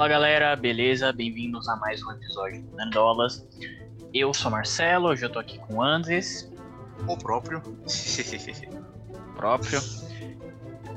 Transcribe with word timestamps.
Fala 0.00 0.08
galera, 0.08 0.56
beleza? 0.56 1.12
Bem-vindos 1.12 1.68
a 1.68 1.76
mais 1.76 2.02
um 2.02 2.10
episódio 2.12 2.62
do 2.62 2.74
Nerdolas. 2.74 3.46
Eu 4.14 4.32
sou 4.32 4.50
Marcelo, 4.50 5.08
hoje 5.08 5.26
eu 5.26 5.28
tô 5.28 5.38
aqui 5.38 5.58
com 5.58 5.74
o 5.74 5.82
Andres. 5.82 6.50
O 7.06 7.18
próprio. 7.18 7.60
próprio. 9.36 9.78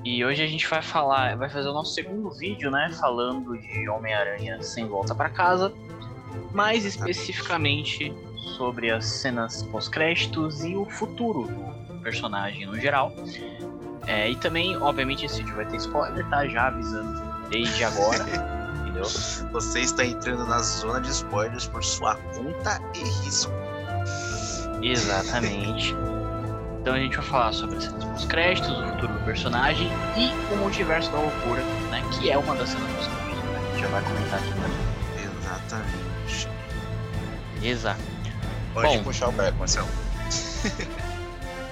E 0.05 0.23
hoje 0.23 0.41
a 0.41 0.47
gente 0.47 0.65
vai 0.69 0.81
falar, 0.81 1.35
vai 1.35 1.49
fazer 1.49 1.67
o 1.67 1.73
nosso 1.73 1.93
segundo 1.93 2.31
vídeo, 2.31 2.71
né? 2.71 2.95
Falando 2.97 3.57
de 3.57 3.89
Homem-Aranha 3.89 4.63
sem 4.63 4.87
volta 4.87 5.13
para 5.13 5.29
casa. 5.29 5.73
Mais 6.53 6.85
especificamente 6.85 8.15
sobre 8.55 8.89
as 8.89 9.03
cenas 9.03 9.63
pós-créditos 9.63 10.63
e 10.63 10.77
o 10.77 10.85
futuro 10.85 11.49
do 11.89 11.99
personagem 11.99 12.65
no 12.65 12.79
geral. 12.79 13.11
É, 14.07 14.29
e 14.29 14.37
também, 14.37 14.77
obviamente, 14.77 15.25
esse 15.25 15.39
vídeo 15.39 15.57
vai 15.57 15.65
ter 15.65 15.75
spoiler, 15.75 16.25
tá? 16.29 16.47
Já 16.47 16.67
avisando 16.67 17.49
desde 17.49 17.83
agora. 17.83 18.23
entendeu? 19.05 19.51
Você 19.51 19.79
está 19.81 20.05
entrando 20.05 20.45
na 20.45 20.59
zona 20.59 20.99
de 21.01 21.09
spoilers 21.09 21.67
por 21.67 21.83
sua 21.83 22.15
conta 22.15 22.81
e 22.93 23.03
risco. 23.23 23.51
Exatamente. 24.81 25.95
Então 26.81 26.95
a 26.95 26.99
gente 26.99 27.15
vai 27.15 27.25
falar 27.25 27.53
sobre 27.53 27.77
as 27.77 27.85
cenas 27.85 28.03
pós-créditos, 28.03 28.69
o 28.69 28.87
futuro 28.87 29.13
do 29.13 29.19
personagem 29.25 29.89
e 30.17 30.53
o 30.53 30.57
multiverso 30.57 31.09
da 31.11 31.19
loucura, 31.19 31.63
né? 31.89 32.03
Que 32.11 32.29
é 32.29 32.37
uma 32.37 32.55
das 32.55 32.69
cenas 32.69 32.91
pós-créditos, 32.91 33.43
né? 33.43 33.57
A 33.57 33.71
gente 33.71 33.81
já 33.81 33.87
vai 33.87 34.03
comentar 34.03 34.39
aqui 34.39 34.49
também. 34.49 35.33
Exatamente. 35.41 36.49
Exato. 37.61 38.01
Pode 38.73 38.97
Bom. 38.97 39.03
puxar 39.03 39.29
o 39.29 39.31
breco, 39.31 39.57
Marcelo. 39.57 39.87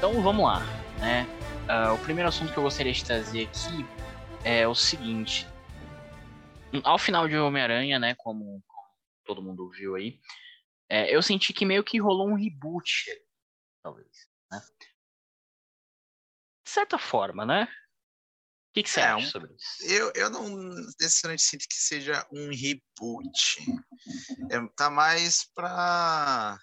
Então 0.01 0.19
vamos 0.23 0.43
lá, 0.43 0.65
né? 0.97 1.27
Ah, 1.67 1.93
o 1.93 1.97
primeiro 1.99 2.27
assunto 2.27 2.51
que 2.51 2.57
eu 2.57 2.63
gostaria 2.63 2.91
de 2.91 3.05
trazer 3.05 3.43
aqui 3.43 3.85
é 4.43 4.67
o 4.67 4.73
seguinte. 4.73 5.47
Ao 6.83 6.97
final 6.97 7.27
de 7.27 7.37
Homem-Aranha, 7.37 7.99
né, 7.99 8.15
como, 8.15 8.63
todo 9.25 9.41
mundo 9.41 9.69
viu 9.69 9.95
aí, 9.95 10.19
é, 10.89 11.13
eu 11.15 11.21
senti 11.21 11.53
que 11.53 11.65
meio 11.65 11.83
que 11.83 11.99
rolou 11.99 12.29
um 12.29 12.35
reboot, 12.35 13.05
talvez, 13.83 14.29
né? 14.51 14.61
De 16.65 16.69
certa 16.69 16.97
forma, 16.97 17.45
né? 17.45 17.63
O 17.63 18.73
que, 18.73 18.83
que 18.83 18.89
você 18.89 19.01
É, 19.01 19.05
acha 19.05 19.29
sobre 19.29 19.53
isso? 19.53 19.83
Eu, 19.83 20.13
eu 20.15 20.29
não 20.29 20.47
necessariamente 20.99 21.43
sinto 21.43 21.67
que 21.67 21.75
seja 21.75 22.25
um 22.31 22.49
reboot. 22.49 23.59
É, 24.49 24.65
tá 24.77 24.89
mais 24.89 25.43
pra. 25.53 26.57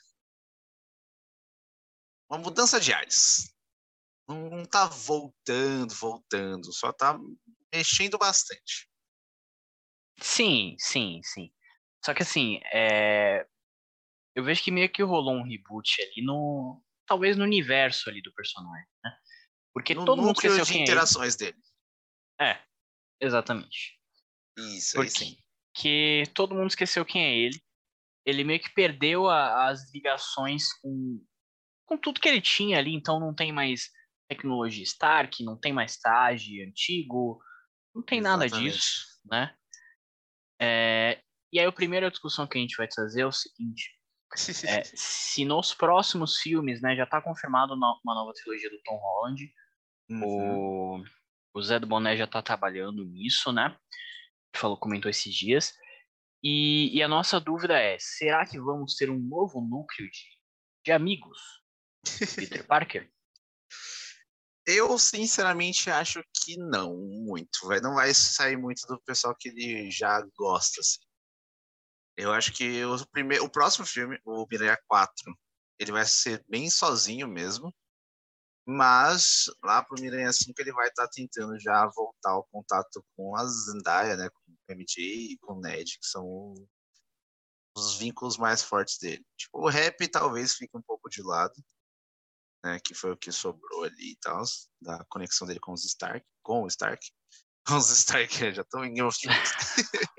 Uma 2.31 2.39
mudança 2.39 2.81
de 2.81 2.95
ares. 2.95 3.55
Não, 4.27 4.49
não 4.49 4.65
tá 4.65 4.87
voltando, 4.87 5.95
voltando. 5.95 6.73
Só 6.73 6.93
tá 6.93 7.19
mexendo 7.75 8.17
bastante. 8.17 8.88
Sim, 10.21 10.77
sim, 10.79 11.21
sim. 11.23 11.51
Só 12.05 12.15
que 12.15 12.23
assim, 12.23 12.61
é... 12.73 13.47
eu 14.35 14.45
vejo 14.45 14.63
que 14.63 14.71
meio 14.71 14.89
que 14.91 15.03
rolou 15.03 15.35
um 15.35 15.43
reboot 15.43 16.01
ali 16.03 16.25
no. 16.25 16.83
Talvez 17.07 17.37
no 17.37 17.45
universo 17.45 18.11
ali 18.11 18.21
do 18.21 18.33
personagem, 18.35 18.87
né? 19.03 19.17
Porque 19.73 19.95
no 19.95 20.05
todo 20.05 20.21
mundo 20.21 20.37
esqueceu 20.37 20.65
de 20.65 20.73
quem 20.73 20.81
é 20.81 20.85
interações 20.85 21.37
dele. 21.37 21.57
É, 22.41 22.61
exatamente. 23.21 23.99
Isso, 24.59 25.01
aí 25.01 25.07
Porque 25.07 25.25
sim. 25.25 25.37
que 25.75 26.23
todo 26.35 26.55
mundo 26.55 26.69
esqueceu 26.69 27.05
quem 27.05 27.25
é 27.25 27.37
ele. 27.37 27.61
Ele 28.27 28.45
meio 28.45 28.61
que 28.61 28.75
perdeu 28.75 29.27
a- 29.29 29.69
as 29.69 29.93
ligações 29.95 30.73
com, 30.83 31.25
com 31.87 31.97
tudo 31.97 32.21
que 32.21 32.29
ele 32.29 32.43
tinha 32.43 32.79
ali, 32.79 32.95
então 32.95 33.19
não 33.19 33.35
tem 33.35 33.53
mais 33.53 33.91
tecnologia 34.29 34.83
Stark, 34.85 35.43
não 35.43 35.59
tem 35.59 35.73
mais 35.73 35.97
traje 35.97 36.63
antigo, 36.63 37.41
não 37.95 38.03
tem 38.03 38.21
nada 38.21 38.45
Exatamente. 38.45 38.75
disso, 38.75 39.07
né? 39.25 39.57
É, 40.61 41.21
e 41.53 41.59
aí 41.59 41.67
a 41.67 41.73
primeira 41.73 42.11
discussão 42.11 42.47
que 42.47 42.59
a 42.59 42.61
gente 42.61 42.77
vai 42.77 42.89
trazer 42.89 43.23
é 43.23 43.27
o 43.27 43.33
seguinte. 43.33 43.91
É, 44.65 44.83
se 44.95 45.45
nos 45.45 45.73
próximos 45.73 46.39
filmes, 46.39 46.83
né, 46.83 46.95
já 46.97 47.07
tá 47.07 47.23
confirmado 47.23 47.75
uma 47.75 47.99
nova 48.05 48.33
trilogia 48.35 48.71
do 48.71 48.81
Tom 48.85 48.97
Holland, 48.97 49.51
Uhum. 50.11 50.97
o, 50.97 51.05
o 51.55 51.63
Zé 51.63 51.79
do 51.79 51.87
Boné 51.87 52.17
já 52.17 52.27
tá 52.27 52.41
trabalhando 52.41 53.05
nisso, 53.05 53.53
né? 53.53 53.77
Falou, 54.57 54.77
comentou 54.77 55.11
esses 55.11 55.35
dias. 55.35 55.75
E, 56.43 56.97
e 56.97 57.03
a 57.03 57.09
nossa 57.09 57.39
dúvida 57.39 57.79
é: 57.79 57.97
será 57.99 58.47
que 58.47 58.59
vamos 58.59 58.95
ter 58.95 59.11
um 59.11 59.19
novo 59.19 59.61
núcleo 59.61 60.09
de, 60.11 60.25
de 60.85 60.93
amigos? 60.93 61.39
Peter 62.37 62.67
Parker? 62.67 63.11
Eu, 64.71 64.99
sinceramente, 64.99 65.89
acho 65.89 66.23
que 66.45 66.59
não, 66.59 66.95
muito. 66.95 67.67
Vai, 67.67 67.81
não 67.81 67.95
vai 67.95 68.13
sair 68.13 68.55
muito 68.55 68.87
do 68.87 69.01
pessoal 69.01 69.35
que 69.35 69.49
ele 69.49 69.91
já 69.91 70.21
gosta, 70.37 70.81
assim. 70.83 71.01
Eu 72.19 72.33
acho 72.35 72.53
que 72.53 72.85
o, 72.85 73.07
primeiro, 73.07 73.45
o 73.45 73.51
próximo 73.51 73.87
filme, 73.87 74.21
o 74.27 74.47
Miranha 74.51 74.79
4, 74.87 75.35
ele 75.79 75.91
vai 75.91 76.05
ser 76.05 76.45
bem 76.47 76.69
sozinho 76.69 77.27
mesmo. 77.27 77.75
Mas 78.67 79.47
lá 79.65 79.83
pro 79.83 79.99
Miranha 79.99 80.31
5 80.31 80.53
ele 80.61 80.73
vai 80.73 80.89
estar 80.89 81.09
tentando 81.09 81.59
já 81.59 81.87
voltar 81.87 82.33
ao 82.33 82.45
contato 82.53 83.03
com 83.17 83.35
a 83.37 83.47
Zendaya, 83.47 84.17
né? 84.19 84.29
Com 84.29 84.53
o 84.53 84.75
MJ 84.75 85.33
e 85.33 85.39
com 85.39 85.55
o 85.55 85.61
Ned, 85.63 85.99
que 85.99 86.07
são 86.07 86.53
os 87.75 87.97
vínculos 87.97 88.37
mais 88.37 88.63
fortes 88.63 88.99
dele. 88.99 89.25
Tipo, 89.35 89.61
o 89.61 89.69
rap 89.71 90.07
talvez 90.09 90.53
fique 90.55 90.77
um 90.77 90.83
pouco 90.83 91.09
de 91.09 91.23
lado 91.23 91.55
né, 92.69 92.79
que 92.85 92.95
foi 92.95 93.13
o 93.13 93.17
que 93.17 93.33
sobrou 93.33 93.85
ali 93.85 94.13
e 94.13 94.17
tal, 94.17 94.43
da 94.81 95.05
conexão 95.09 95.47
dele 95.47 95.61
com 95.61 95.73
os 95.73 95.85
Stark, 95.85 96.25
com 96.43 96.63
o 96.63 96.69
Stark. 96.69 97.05
Com 97.67 97.77
os 97.77 97.91
Stark, 97.91 98.43
eu 98.43 98.55
já 98.55 98.65
tô 98.65 98.83
em 98.83 98.95
Thrones. 98.95 99.21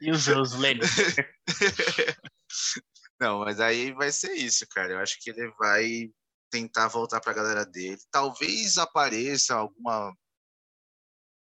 E 0.00 0.10
os, 0.10 0.26
os 0.26 0.54
Lannister? 0.54 1.32
Não, 3.20 3.40
mas 3.40 3.60
aí 3.60 3.92
vai 3.92 4.10
ser 4.10 4.32
isso, 4.32 4.66
cara. 4.70 4.94
Eu 4.94 4.98
acho 4.98 5.18
que 5.20 5.30
ele 5.30 5.48
vai 5.58 6.10
tentar 6.50 6.88
voltar 6.88 7.20
pra 7.20 7.32
galera 7.32 7.64
dele. 7.64 8.00
Talvez 8.10 8.78
apareça 8.78 9.54
alguma 9.54 10.12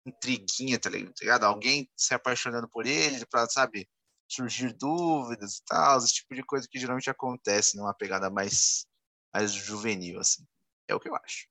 intriguinha, 0.06 0.78
tá 0.78 0.90
ligado? 0.90 1.44
Alguém 1.44 1.88
se 1.96 2.12
apaixonando 2.12 2.68
por 2.68 2.86
ele, 2.86 3.24
pra, 3.26 3.48
sabe, 3.48 3.88
surgir 4.28 4.74
dúvidas 4.74 5.56
e 5.56 5.64
tal, 5.64 5.98
esse 5.98 6.14
tipo 6.14 6.34
de 6.34 6.42
coisa 6.42 6.68
que 6.70 6.78
geralmente 6.78 7.08
acontece 7.08 7.76
numa 7.76 7.94
pegada 7.94 8.28
mais, 8.28 8.84
mais 9.32 9.52
juvenil, 9.52 10.18
assim. 10.18 10.44
É 10.88 10.94
o 10.94 11.00
que 11.00 11.08
eu 11.08 11.16
acho. 11.16 11.46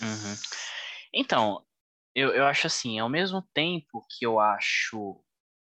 Uhum. 0.00 0.34
Então, 1.12 1.64
eu, 2.14 2.30
eu 2.30 2.46
acho 2.46 2.66
assim, 2.66 2.98
ao 2.98 3.08
mesmo 3.08 3.42
tempo 3.54 4.06
que 4.10 4.24
eu 4.24 4.38
acho 4.38 5.20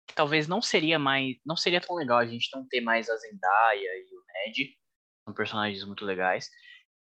que 0.07 0.15
talvez 0.15 0.47
não 0.47 0.61
seria 0.61 0.99
mais, 0.99 1.37
não 1.45 1.55
seria 1.55 1.79
tão 1.79 1.95
legal 1.95 2.17
a 2.17 2.25
gente 2.25 2.49
não 2.53 2.67
ter 2.67 2.81
mais 2.81 3.09
a 3.09 3.15
Zendaya 3.15 3.79
e 3.79 4.15
o 4.15 4.23
Ned, 4.33 4.77
são 5.25 5.33
personagens 5.33 5.83
muito 5.85 6.03
legais. 6.05 6.49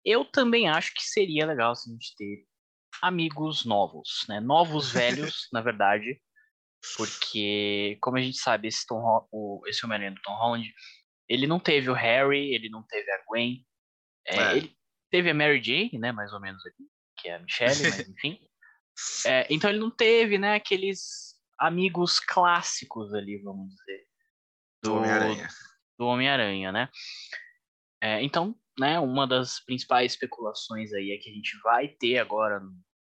Eu 0.04 0.24
também 0.24 0.68
acho 0.68 0.92
que 0.94 1.02
seria 1.02 1.46
legal 1.46 1.74
se 1.74 1.90
a 1.90 1.92
gente 1.92 2.14
ter 2.16 2.46
amigos 3.00 3.64
novos, 3.64 4.24
né? 4.28 4.40
Novos 4.40 4.90
velhos, 4.92 5.48
na 5.52 5.60
verdade, 5.60 6.20
porque 6.96 7.98
como 8.00 8.16
a 8.16 8.20
gente 8.20 8.38
sabe, 8.38 8.68
esse 8.68 8.86
Tom 8.86 9.26
o 9.32 9.62
esse 9.66 9.84
Homem-Aranha 9.84 10.12
do 10.12 10.22
Tom 10.22 10.34
Holland, 10.34 10.72
ele 11.28 11.46
não 11.46 11.60
teve 11.60 11.90
o 11.90 11.94
Harry, 11.94 12.54
ele 12.54 12.68
não 12.68 12.82
teve 12.82 13.10
a 13.10 13.24
Gwen, 13.26 13.64
é, 14.26 14.36
É. 14.36 14.56
ele 14.56 14.76
teve 15.10 15.30
a 15.30 15.34
Mary 15.34 15.62
Jane, 15.62 15.98
né, 15.98 16.12
mais 16.12 16.32
ou 16.32 16.40
menos 16.40 16.64
ali, 16.66 16.88
que 17.18 17.28
é 17.28 17.34
a 17.36 17.38
Michelle, 17.38 17.82
mas 17.82 18.08
enfim. 18.08 18.38
É, 19.26 19.46
então 19.50 19.70
ele 19.70 19.78
não 19.78 19.90
teve, 19.90 20.38
né, 20.38 20.54
aqueles 20.54 21.32
amigos 21.58 22.18
clássicos 22.20 23.14
ali, 23.14 23.38
vamos 23.42 23.68
dizer, 23.74 24.06
Do 24.82 24.96
Homem-Aranha. 24.96 25.48
do 25.98 26.06
Homem-Aranha, 26.06 26.72
né? 26.72 26.88
É, 28.02 28.22
então, 28.22 28.54
né, 28.78 28.98
uma 28.98 29.26
das 29.26 29.60
principais 29.64 30.12
especulações 30.12 30.92
aí 30.92 31.12
é 31.12 31.18
que 31.18 31.30
a 31.30 31.32
gente 31.32 31.56
vai 31.62 31.88
ter 31.88 32.18
agora 32.18 32.60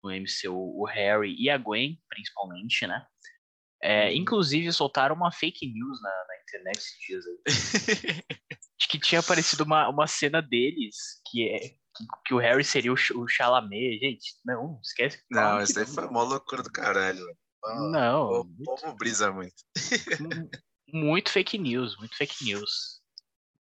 no 0.04 0.10
MCU 0.12 0.52
o 0.82 0.86
Harry 0.86 1.36
e 1.40 1.50
a 1.50 1.58
Gwen, 1.58 2.02
principalmente, 2.10 2.86
né? 2.88 3.06
É, 3.84 4.08
Uhum. 4.10 4.16
Inclusive 4.18 4.72
soltaram 4.72 5.16
uma 5.16 5.32
fake 5.32 5.66
news 5.74 6.02
na, 6.02 6.10
na 6.10 6.42
internet 6.44 6.78
esses 6.78 7.00
dias 7.00 7.24
aí. 7.26 7.38
de 8.80 8.88
que 8.88 9.00
tinha 9.00 9.20
aparecido 9.20 9.64
uma, 9.64 9.90
uma 9.90 10.08
cena 10.08 10.42
deles 10.42 10.96
que 11.30 11.50
é 11.50 11.60
que, 11.60 12.06
que 12.26 12.34
o 12.34 12.38
Harry 12.38 12.64
seria 12.64 12.92
o, 12.92 12.96
o 13.16 13.28
Chalamet. 13.28 14.00
Gente, 14.00 14.36
não, 14.46 14.80
esquece. 14.84 15.22
Não, 15.30 15.62
isso 15.62 15.74
daí 15.74 15.86
foi 15.86 16.06
uma 16.08 16.24
loucura 16.24 16.64
do 16.64 16.72
caralho. 16.72 17.26
Ah, 17.66 17.76
Não, 17.92 18.42
O 18.42 18.46
povo 18.64 18.96
brisa 18.96 19.32
muito. 19.32 19.54
Mu- 20.22 20.50
muito 20.94 21.30
fake 21.32 21.58
news, 21.58 21.96
muito 21.98 22.16
fake 22.16 22.44
news. 22.46 23.02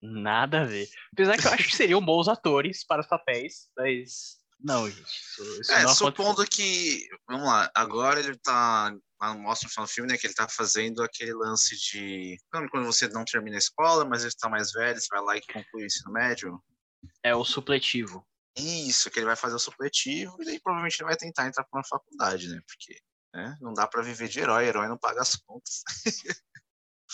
Nada 0.00 0.62
a 0.62 0.64
ver. 0.64 0.88
Apesar 1.12 1.36
que 1.36 1.46
eu 1.46 1.52
acho 1.52 1.64
que 1.68 1.76
seriam 1.76 2.04
bons 2.04 2.28
atores 2.28 2.84
para 2.86 3.00
os 3.00 3.08
papéis, 3.08 3.68
mas. 3.76 4.36
Não, 4.60 4.88
gente. 4.88 5.02
Isso, 5.02 5.60
isso 5.60 5.72
É, 5.72 5.82
não 5.82 5.88
supondo 5.94 6.42
aconteceu. 6.42 6.46
que. 6.66 7.08
Vamos 7.28 7.46
lá, 7.46 7.70
agora 7.74 8.20
ele 8.20 8.36
tá. 8.38 8.94
Lá 9.20 9.34
Mostra 9.34 9.66
no 9.66 9.72
final 9.72 9.86
do 9.86 9.92
filme, 9.92 10.10
né? 10.10 10.18
Que 10.18 10.26
ele 10.26 10.34
tá 10.34 10.48
fazendo 10.48 11.02
aquele 11.02 11.32
lance 11.32 11.76
de. 11.76 12.36
Quando 12.50 12.86
você 12.86 13.08
não 13.08 13.24
termina 13.24 13.56
a 13.56 13.58
escola, 13.58 14.04
mas 14.04 14.22
ele 14.22 14.34
tá 14.38 14.48
mais 14.48 14.72
velho, 14.72 15.00
você 15.00 15.08
vai 15.10 15.22
lá 15.22 15.36
e 15.36 15.42
conclui 15.52 15.82
o 15.82 15.86
ensino 15.86 16.12
médio? 16.12 16.62
É 17.22 17.34
o 17.34 17.44
supletivo. 17.44 18.26
Isso, 18.56 19.10
que 19.10 19.18
ele 19.18 19.26
vai 19.26 19.36
fazer 19.36 19.54
o 19.54 19.60
supletivo, 19.60 20.36
e 20.40 20.44
daí 20.44 20.60
provavelmente 20.60 21.00
ele 21.00 21.08
vai 21.08 21.16
tentar 21.16 21.46
entrar 21.46 21.64
pra 21.64 21.78
uma 21.78 21.86
faculdade, 21.86 22.48
né? 22.48 22.60
Porque 22.66 23.00
Né? 23.32 23.56
Não 23.60 23.72
dá 23.72 23.86
para 23.86 24.02
viver 24.02 24.28
de 24.28 24.40
herói, 24.40 24.66
herói 24.66 24.88
não 24.88 24.98
paga 24.98 25.20
as 25.20 25.36
contas. 25.36 25.82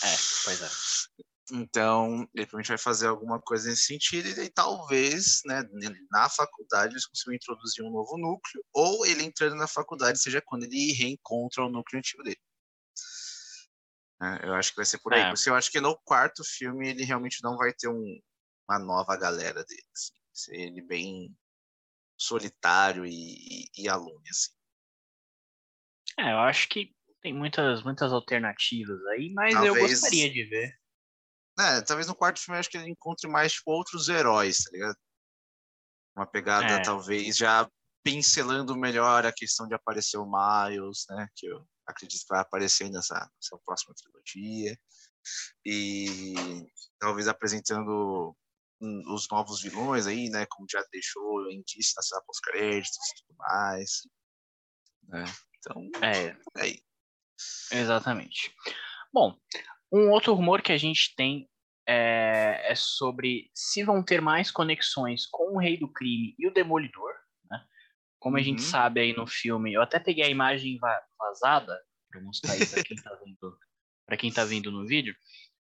é, 0.03 0.17
pois 0.45 0.63
é. 0.63 0.69
Então, 1.53 2.27
ele 2.35 2.47
provavelmente 2.47 2.69
vai 2.69 2.79
fazer 2.79 3.07
alguma 3.07 3.41
coisa 3.41 3.69
nesse 3.69 3.83
sentido, 3.83 4.29
e 4.29 4.49
talvez, 4.49 5.43
né, 5.45 5.63
na 6.11 6.29
faculdade, 6.31 6.95
eles 6.95 7.07
consigam 7.07 7.35
introduzir 7.35 7.85
um 7.85 7.91
novo 7.91 8.17
núcleo, 8.17 8.65
ou 8.73 9.05
ele 9.05 9.25
entrando 9.25 9.55
na 9.55 9.69
faculdade 9.69 10.19
seja 10.19 10.41
quando 10.41 10.65
ele 10.65 10.93
reencontra 10.93 11.65
o 11.65 11.69
núcleo 11.69 11.99
antigo 11.99 12.23
dele. 12.23 12.41
É, 14.23 14.49
eu 14.49 14.55
acho 14.55 14.71
que 14.71 14.77
vai 14.77 14.87
ser 14.87 14.99
por 14.99 15.13
aí. 15.13 15.21
É. 15.21 15.31
Porque 15.31 15.51
eu 15.51 15.55
acho 15.55 15.71
que 15.71 15.81
no 15.81 15.99
quarto 16.05 16.43
filme 16.45 16.89
ele 16.89 17.05
realmente 17.05 17.43
não 17.43 17.57
vai 17.57 17.73
ter 17.75 17.89
um, 17.89 18.21
uma 18.69 18.79
nova 18.79 19.17
galera 19.17 19.63
dele. 19.65 19.87
Assim. 19.93 20.13
Ser 20.33 20.57
ele 20.57 20.83
bem 20.83 21.37
solitário 22.17 23.05
e, 23.05 23.11
e, 23.11 23.83
e 23.83 23.89
aluno, 23.89 24.23
assim. 24.31 24.51
É, 26.19 26.33
eu 26.33 26.39
acho 26.39 26.69
que 26.69 26.95
tem 27.21 27.35
muitas, 27.35 27.83
muitas 27.83 28.13
alternativas 28.13 29.05
aí, 29.07 29.33
mas 29.35 29.55
Talvez... 29.55 29.75
eu 29.75 29.81
gostaria 29.81 30.33
de 30.33 30.45
ver. 30.45 30.84
É, 31.59 31.81
talvez 31.83 32.09
no 32.09 32.15
quarto 32.17 32.41
filme 32.41 32.57
eu 32.57 32.61
acho 32.61 32.71
que 32.71 32.77
ele 32.77 32.91
encontre 32.91 33.29
mais 33.31 33.53
tipo, 33.53 33.71
outros 33.71 34.09
heróis, 34.09 34.65
tá 34.65 34.71
ligado? 34.73 34.97
Uma 36.17 36.27
pegada, 36.27 36.75
é. 36.75 36.83
talvez, 36.83 37.37
já 37.37 37.69
pincelando 38.05 38.77
melhor 38.77 39.25
a 39.25 39.33
questão 39.33 39.67
de 39.67 39.75
aparecer 39.75 40.19
o 40.19 40.27
Miles, 40.27 41.05
né? 41.09 41.29
Que 41.35 41.47
eu 41.47 41.67
acredito 41.87 42.21
que 42.21 42.29
vai 42.29 42.41
aparecer 42.41 42.91
nessa, 42.91 43.15
nessa 43.15 43.59
próxima 43.65 43.95
trilogia. 43.95 44.77
E 45.65 46.35
talvez 46.99 47.27
apresentando 47.27 48.37
os 48.81 49.29
novos 49.31 49.63
vilões 49.63 50.07
aí, 50.07 50.29
né? 50.29 50.47
Como 50.47 50.67
já 50.71 50.85
deixou 50.93 51.51
indício 51.51 51.95
nas 51.97 52.09
pós-créditos 52.27 52.97
e 52.97 53.27
tudo 53.27 53.37
mais. 53.39 53.91
Né? 55.09 55.25
Então, 55.59 55.91
é. 56.03 56.27
é 56.27 56.37
aí. 56.57 56.79
Exatamente. 57.73 58.55
Bom, 59.13 59.39
um 59.93 60.11
outro 60.11 60.35
rumor 60.35 60.63
que 60.63 60.73
a 60.73 60.77
gente 60.77 61.15
tem 61.17 61.49
é, 61.87 62.73
é, 62.73 62.75
sobre 62.75 63.51
se 63.55 63.85
vão 63.85 64.03
ter 64.03 64.21
mais 64.21 64.51
conexões 64.51 65.27
com 65.27 65.55
o 65.55 65.59
Rei 65.59 65.77
do 65.77 65.89
Crime 65.89 66.35
e 66.39 66.47
o 66.47 66.53
Demolidor. 66.53 67.13
Né? 67.51 67.63
Como 68.19 68.37
a 68.37 68.43
gente 68.43 68.63
uhum. 68.63 68.69
sabe 68.69 69.01
aí 69.01 69.15
no 69.15 69.27
filme, 69.27 69.73
eu 69.73 69.83
até 69.83 69.99
peguei 69.99 70.25
a 70.25 70.31
imagem 70.31 70.79
vazada 71.19 71.79
para 72.11 72.21
mostrar 72.21 72.53
aí 72.53 72.67
para 72.67 72.83
quem 72.83 72.97
está 72.97 73.15
vendo, 73.15 73.59
para 74.07 74.17
quem 74.17 74.33
tá 74.33 74.45
vendo 74.45 74.71
no 74.71 74.87
vídeo, 74.87 75.15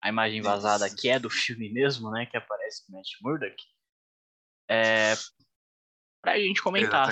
a 0.02 0.10
imagem 0.10 0.42
vazada 0.42 0.94
que 0.94 1.10
é 1.10 1.20
do 1.20 1.30
filme 1.30 1.70
mesmo, 1.70 2.12
né, 2.12 2.26
que 2.26 2.38
aparece 2.38 2.86
com 2.86 2.94
Matt 2.94 3.10
Murdock. 3.22 3.56
É, 4.70 5.14
para 6.22 6.34
a 6.34 6.40
gente 6.40 6.62
comentar 6.62 7.10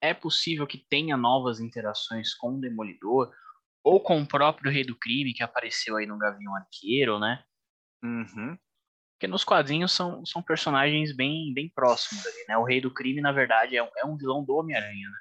é 0.00 0.12
possível 0.12 0.66
que 0.66 0.78
tenha 0.78 1.16
novas 1.16 1.58
interações 1.58 2.34
com 2.34 2.56
o 2.56 2.60
Demolidor 2.60 3.32
ou 3.86 4.00
com 4.00 4.20
o 4.20 4.26
próprio 4.26 4.72
Rei 4.72 4.84
do 4.84 4.98
Crime, 4.98 5.32
que 5.32 5.44
apareceu 5.44 5.96
aí 5.96 6.06
no 6.06 6.18
Gavião 6.18 6.56
Arqueiro, 6.56 7.20
né? 7.20 7.44
Uhum. 8.02 8.58
Porque 9.14 9.28
nos 9.28 9.44
quadrinhos 9.44 9.92
são, 9.92 10.26
são 10.26 10.42
personagens 10.42 11.14
bem, 11.14 11.54
bem 11.54 11.70
próximos 11.72 12.26
ali, 12.26 12.44
né? 12.48 12.58
O 12.58 12.64
Rei 12.64 12.80
do 12.80 12.92
Crime, 12.92 13.20
na 13.20 13.30
verdade, 13.30 13.76
é 13.76 13.82
um, 13.84 13.88
é 13.96 14.04
um 14.04 14.16
vilão 14.16 14.44
do 14.44 14.56
Homem-Aranha, 14.56 15.08
né? 15.08 15.18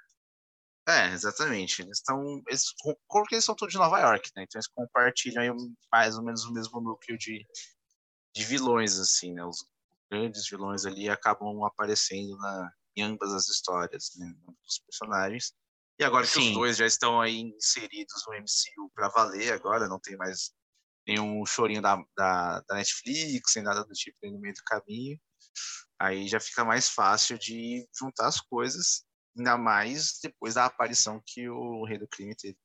É, 0.88 1.14
exatamente. 1.14 1.84
Eles 1.84 2.00
estão. 2.00 2.42
Eles, 2.48 2.74
porque 3.08 3.36
eles 3.36 3.46
são 3.46 3.56
todos 3.56 3.72
de 3.72 3.78
Nova 3.78 4.00
York, 4.00 4.32
né? 4.36 4.44
Então 4.44 4.58
eles 4.58 4.68
compartilham 4.68 5.44
aí 5.44 5.50
mais 5.92 6.18
ou 6.18 6.24
menos 6.24 6.44
o 6.46 6.52
mesmo 6.52 6.82
núcleo 6.82 7.20
de, 7.20 7.46
de 8.36 8.44
vilões, 8.46 8.98
assim, 8.98 9.32
né? 9.32 9.46
Os 9.46 9.64
grandes 10.10 10.50
vilões 10.50 10.88
ali 10.88 11.08
acabam 11.08 11.64
aparecendo 11.66 12.36
na, 12.38 12.72
em 12.96 13.04
ambas 13.04 13.32
as 13.32 13.48
histórias, 13.48 14.10
né? 14.18 14.34
Dos 14.64 14.80
personagens. 14.80 15.54
E 15.98 16.04
agora 16.04 16.26
Sim. 16.26 16.40
que 16.40 16.48
os 16.48 16.54
dois 16.54 16.78
já 16.78 16.86
estão 16.86 17.22
aí 17.22 17.40
inseridos 17.40 18.24
no 18.28 18.34
MCU 18.34 18.92
para 18.94 19.10
valer, 19.10 19.54
agora 19.54 19.88
não 19.88 20.00
tem 20.00 20.18
mais 20.18 20.52
nenhum 21.08 21.46
chorinho 21.46 21.82
da, 21.82 21.96
da, 22.18 22.62
da 22.62 22.76
Netflix, 22.76 23.52
sem 23.52 23.64
nada 23.64 23.84
do 23.84 23.94
tipo 23.94 24.18
no 24.24 24.40
meio 24.40 24.54
do 24.54 24.64
caminho. 24.64 25.20
Aí 26.00 26.28
já 26.28 26.40
fica 26.40 26.66
mais 26.66 26.90
fácil 26.90 27.38
de 27.38 27.88
juntar 27.98 28.28
as 28.28 28.42
coisas, 28.42 29.06
ainda 29.38 29.58
mais 29.58 30.20
depois 30.22 30.56
da 30.56 30.66
aparição 30.66 31.22
que 31.26 31.48
o 31.50 31.86
Rei 31.86 31.98
do 31.98 32.08
Crime 32.08 32.36
teve. 32.36 32.58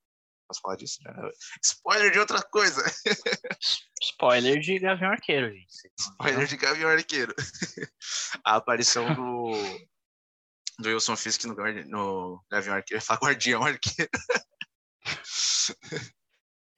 Posso 0.48 0.60
falar 0.62 0.76
disso? 0.76 0.98
Né? 1.04 1.12
Spoiler 1.62 2.10
de 2.10 2.18
outra 2.18 2.42
coisa. 2.42 2.82
Spoiler 4.02 4.58
de 4.58 4.80
Gavião 4.80 5.12
Arqueiro, 5.12 5.52
gente. 5.52 5.92
Spoiler 5.96 6.46
de 6.48 6.56
Gavião 6.56 6.90
Arqueiro. 6.90 7.32
A 8.44 8.56
aparição 8.56 9.14
do, 9.14 9.52
do 10.80 10.88
Wilson 10.88 11.16
Fisk 11.16 11.44
no, 11.44 11.54
no 11.86 12.44
Gavião 12.50 12.74
Arqueiro. 12.74 13.02
Fala 13.02 13.20
Guardião 13.22 13.62
Arqueiro. 13.62 14.10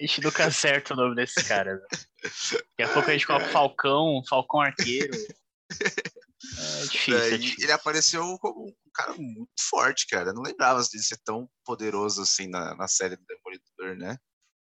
Ixi, 0.00 0.20
nunca 0.20 0.46
acerta 0.46 0.94
o 0.94 0.96
nome 0.96 1.14
desse 1.14 1.44
cara. 1.44 1.80
Daqui 2.22 2.82
a 2.82 2.92
pouco 2.92 3.08
a 3.08 3.12
gente 3.12 3.26
coloca 3.26 3.48
Falcão, 3.48 4.22
Falcão 4.28 4.60
Arqueiro. 4.60 5.14
É 5.14 5.26
difícil, 6.90 7.18
é 7.18 7.38
difícil. 7.38 7.64
Ele 7.64 7.72
apareceu 7.72 8.38
como 8.38 8.66
um 8.68 8.90
cara 8.92 9.14
muito 9.14 9.50
forte, 9.60 10.06
cara. 10.08 10.32
não 10.32 10.42
lembrava 10.42 10.82
de 10.82 11.02
ser 11.02 11.18
tão 11.24 11.48
poderoso 11.64 12.22
assim 12.22 12.48
na, 12.48 12.74
na 12.74 12.88
série 12.88 13.16
do 13.16 13.24
Demolidor, 13.24 13.96
né? 13.96 14.16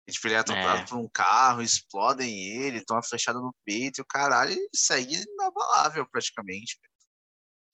E, 0.06 0.12
tipo, 0.12 0.28
ele 0.28 0.36
é 0.36 0.40
atropelado 0.40 0.82
é. 0.82 0.86
por 0.86 0.98
um 0.98 1.08
carro, 1.08 1.62
explodem 1.62 2.58
ele, 2.58 2.84
toma 2.84 3.02
flechada 3.02 3.40
no 3.40 3.56
peito 3.66 4.00
e 4.00 4.02
o 4.02 4.06
caralho 4.06 4.52
ele 4.52 4.70
segue 4.76 5.16
inabalável 5.16 6.06
praticamente. 6.10 6.78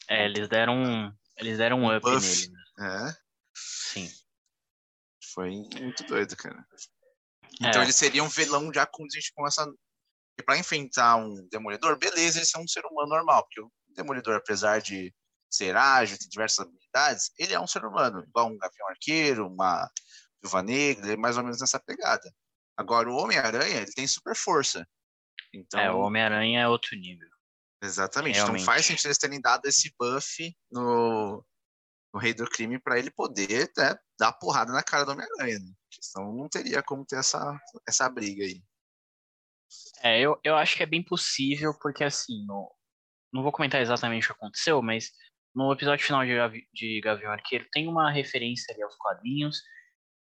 É, 0.07 0.25
eles 0.25 0.48
deram 0.48 0.75
um, 0.75 1.12
eles 1.39 1.57
deram 1.57 1.80
um 1.80 1.95
up 1.95 2.01
Buff. 2.01 2.25
nele. 2.25 2.51
Né? 2.77 3.09
É. 3.09 3.15
Sim. 3.56 4.10
Foi 5.34 5.50
muito 5.50 6.03
doido, 6.03 6.36
cara. 6.36 6.65
Então 7.62 7.81
é. 7.81 7.86
ele 7.86 7.93
seria 7.93 8.24
um 8.24 8.29
vilão 8.29 8.72
já 8.74 8.86
com, 8.86 9.05
com 9.36 9.48
essa. 9.48 9.65
E 10.38 10.43
pra 10.43 10.58
enfrentar 10.58 11.17
um 11.17 11.48
demolidor, 11.50 11.98
beleza, 11.98 12.39
ele 12.39 12.48
é 12.55 12.60
um 12.60 12.67
ser 12.67 12.86
humano 12.86 13.10
normal, 13.10 13.43
porque 13.43 13.62
o 13.62 13.72
demolidor, 13.96 14.36
apesar 14.36 14.79
de 14.79 15.13
ser 15.50 15.75
ágil, 15.75 16.17
ter 16.17 16.29
diversas 16.29 16.65
habilidades, 16.65 17.31
ele 17.38 17.53
é 17.53 17.60
um 17.60 17.67
ser 17.67 17.84
humano, 17.84 18.24
igual 18.24 18.48
um 18.48 18.58
gavião 18.58 18.88
arqueiro, 18.88 19.48
uma 19.48 19.89
viúva 20.41 20.63
negra, 20.63 21.13
é 21.13 21.17
mais 21.17 21.36
ou 21.38 21.43
menos 21.43 21.60
nessa 21.60 21.79
pegada. 21.79 22.31
Agora, 22.77 23.10
o 23.10 23.17
Homem-Aranha, 23.17 23.81
ele 23.81 23.91
tem 23.91 24.08
super 24.08 24.36
força. 24.36 24.88
Então, 25.53 25.79
é, 25.79 25.91
o 25.91 26.00
Homem-Aranha 26.00 26.62
é 26.62 26.67
outro 26.67 26.96
nível. 26.98 27.27
Exatamente. 27.81 28.36
Então, 28.36 28.45
Realmente. 28.48 28.63
Então 28.63 28.74
faz 28.74 28.86
sentido 28.86 29.07
eles 29.07 29.17
terem 29.17 29.41
dado 29.41 29.65
esse 29.65 29.93
buff 29.98 30.55
no, 30.71 31.45
no 32.13 32.19
Rei 32.19 32.33
do 32.33 32.50
Crime 32.50 32.79
para 32.79 33.00
ele 33.00 33.12
poder 33.12 33.71
né, 33.77 33.95
dar 34.19 34.33
porrada 34.33 34.71
na 34.71 34.83
cara 34.83 35.05
do 35.05 35.12
Homem-Aranha. 35.12 35.59
Né? 35.59 35.74
Senão 36.01 36.33
não 36.33 36.50
teria 36.50 36.83
como 36.83 37.05
ter 37.05 37.17
essa, 37.17 37.59
essa 37.88 38.09
briga 38.09 38.43
aí. 38.43 38.62
É, 40.01 40.19
eu, 40.19 40.39
eu 40.43 40.55
acho 40.55 40.75
que 40.75 40.83
é 40.83 40.88
bem 40.88 41.03
possível, 41.03 41.77
porque 41.79 42.03
assim, 42.03 42.45
no, 42.45 42.74
não 43.31 43.43
vou 43.43 43.51
comentar 43.51 43.81
exatamente 43.81 44.24
o 44.24 44.27
que 44.27 44.33
aconteceu, 44.33 44.81
mas 44.81 45.12
no 45.55 45.71
episódio 45.71 46.05
final 46.05 46.25
de, 46.25 46.36
Gavi, 46.36 46.67
de 46.74 47.01
Gavião 47.01 47.31
Arqueiro 47.31 47.67
tem 47.71 47.88
uma 47.88 48.12
referência 48.12 48.74
ali 48.74 48.83
aos 48.83 48.95
quadrinhos 48.95 49.62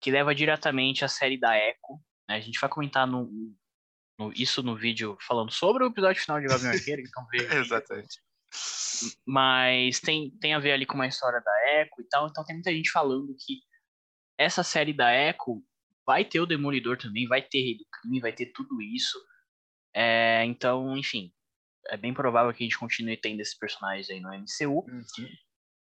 que 0.01 0.11
leva 0.11 0.35
diretamente 0.35 1.03
à 1.05 1.07
série 1.07 1.39
da 1.39 1.57
Echo. 1.57 1.99
Né? 2.27 2.35
A 2.35 2.39
gente 2.39 2.59
vai 2.59 2.69
comentar 2.69 3.07
no, 3.07 3.29
no, 4.17 4.31
isso 4.33 4.63
no 4.63 4.75
vídeo 4.75 5.17
falando 5.21 5.51
sobre 5.51 5.83
o 5.83 5.88
episódio 5.88 6.21
final 6.21 6.39
de 6.39 6.47
Gavião 6.47 6.71
Arqueiro, 6.74 7.01
então 7.01 7.25
veja. 7.31 7.59
Exatamente. 7.59 8.21
Mas 9.25 10.00
tem, 10.00 10.31
tem 10.39 10.53
a 10.53 10.59
ver 10.59 10.71
ali 10.71 10.86
com 10.86 10.95
uma 10.95 11.07
história 11.07 11.39
da 11.39 11.81
Echo 11.81 12.01
e 12.01 12.07
tal, 12.09 12.27
então 12.27 12.43
tem 12.43 12.55
muita 12.55 12.71
gente 12.71 12.89
falando 12.89 13.36
que 13.39 13.59
essa 14.38 14.63
série 14.63 14.93
da 14.93 15.13
Echo 15.13 15.63
vai 16.05 16.24
ter 16.24 16.39
o 16.39 16.45
Demolidor 16.45 16.97
também, 16.97 17.27
vai 17.27 17.41
ter 17.41 17.62
Rei 17.62 17.77
do 17.77 17.86
Crime, 17.91 18.21
vai 18.21 18.31
ter 18.31 18.47
tudo 18.47 18.81
isso. 18.81 19.19
É, 19.93 20.43
então, 20.45 20.97
enfim, 20.97 21.31
é 21.89 21.97
bem 21.97 22.13
provável 22.13 22.53
que 22.53 22.63
a 22.63 22.65
gente 22.65 22.77
continue 22.77 23.17
tendo 23.17 23.41
esses 23.41 23.57
personagens 23.57 24.09
aí 24.09 24.19
no 24.19 24.29
MCU. 24.29 24.86
Uhum. 24.88 25.29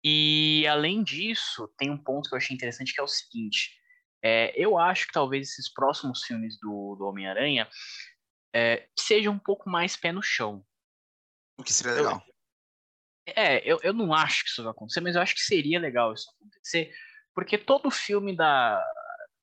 E 0.03 0.67
além 0.69 1.03
disso, 1.03 1.69
tem 1.77 1.91
um 1.91 1.99
ponto 1.99 2.29
que 2.29 2.35
eu 2.35 2.39
achei 2.39 2.55
interessante 2.55 2.95
que 2.95 3.01
é 3.01 3.05
o 3.05 3.09
seguinte: 3.09 3.77
é, 4.23 4.53
eu 4.57 4.79
acho 4.79 5.07
que 5.07 5.13
talvez 5.13 5.51
esses 5.51 5.73
próximos 5.73 6.23
filmes 6.23 6.59
do, 6.61 6.97
do 6.97 7.05
Homem-Aranha 7.07 7.69
é, 8.57 8.89
sejam 8.99 9.35
um 9.35 9.39
pouco 9.39 9.69
mais 9.69 9.97
pé 9.97 10.13
no 10.13 10.23
chão. 10.23 10.65
O 11.59 11.63
que 11.63 11.75
seria 11.75 11.93
legal. 11.93 12.23
Eu, 13.27 13.33
é, 13.37 13.71
eu, 13.71 13.79
eu 13.83 13.93
não 13.93 14.15
acho 14.15 14.45
que 14.45 14.51
isso 14.51 14.63
vai 14.63 14.73
acontecer, 14.73 15.03
mas 15.03 15.15
eu 15.15 15.21
acho 15.21 15.35
que 15.35 15.43
seria 15.43 15.79
legal 15.79 16.15
isso 16.15 16.31
acontecer, 16.31 16.91
porque 17.35 17.59
todo 17.59 17.91
filme 17.91 18.35
da. 18.35 18.83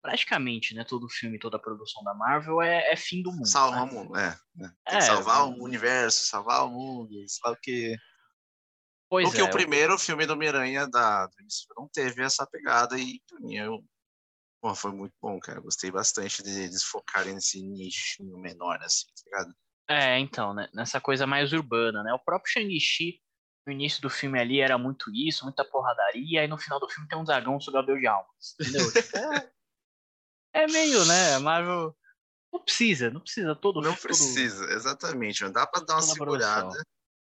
Praticamente, 0.02 0.74
né? 0.74 0.84
Todo 0.84 1.08
filme, 1.08 1.40
toda 1.40 1.56
a 1.56 1.62
produção 1.62 2.04
da 2.04 2.14
Marvel 2.14 2.62
é, 2.62 2.92
é 2.92 2.96
fim 2.96 3.22
do 3.22 3.32
mundo. 3.32 3.48
Salvar 3.48 3.86
né? 3.86 3.92
o 3.92 3.96
mundo, 3.96 4.18
é. 4.18 4.38
Né? 4.56 4.74
Tem 4.86 4.98
é, 4.98 5.02
salvar 5.02 5.48
o 5.48 5.64
universo, 5.64 6.26
salvar 6.26 6.66
o 6.66 6.70
mundo, 6.70 7.14
sabe 7.28 7.56
o 7.56 7.62
que. 7.62 7.96
Pois 9.10 9.28
Porque 9.28 9.42
é, 9.42 9.44
o 9.44 9.52
primeiro 9.52 9.98
filme 9.98 10.26
do 10.26 10.36
Miranha 10.36 10.88
da 10.88 11.30
não 11.78 11.88
teve 11.88 12.24
essa 12.24 12.48
pegada 12.48 12.98
e 12.98 13.22
pra 13.30 13.40
mim 13.40 13.56
eu, 13.56 13.80
pô, 14.64 14.74
foi 14.74 14.92
muito 14.94 15.14
bom, 15.22 15.38
cara. 15.42 15.60
Gostei 15.60 15.92
bastante 15.92 16.42
de 16.42 16.50
eles 16.50 16.84
focarem 16.86 17.34
nesse 17.34 17.62
nicho 17.62 18.24
menor, 18.40 18.82
assim, 18.82 19.08
tá 19.08 19.24
ligado? 19.26 19.56
É, 19.90 20.18
então, 20.18 20.54
né? 20.54 20.70
Nessa 20.74 21.02
coisa 21.02 21.28
mais 21.28 21.52
urbana, 21.52 22.02
né? 22.02 22.14
O 22.14 22.20
próprio 22.20 22.50
Shang-Chi 22.54 23.20
no 23.68 23.74
início 23.74 24.02
do 24.02 24.10
filme 24.10 24.40
ali 24.40 24.62
era 24.62 24.78
muito 24.78 25.12
isso, 25.14 25.44
muita 25.44 25.66
porradaria, 25.66 26.46
e 26.46 26.48
no 26.48 26.58
final 26.58 26.80
do 26.80 26.90
filme 26.90 27.08
tem 27.10 27.18
um 27.18 27.26
dragão 27.26 27.60
sobre 27.60 28.00
de 28.00 28.08
almas, 28.08 28.56
entendeu? 28.58 28.90
Tipo, 28.94 29.18
é, 29.18 29.52
É 30.54 30.68
meio, 30.68 31.04
né? 31.06 31.38
Marvel 31.40 31.94
não 32.54 32.64
precisa, 32.64 33.10
não 33.10 33.20
precisa 33.20 33.54
todo 33.56 33.82
Não 33.82 33.92
todo- 33.94 34.02
precisa, 34.02 34.64
exatamente. 34.72 35.44
Dá 35.50 35.68
pra 35.68 35.82
dar 35.84 35.96
uma 36.02 36.16
produção. 36.16 36.72
segurada. 36.72 36.84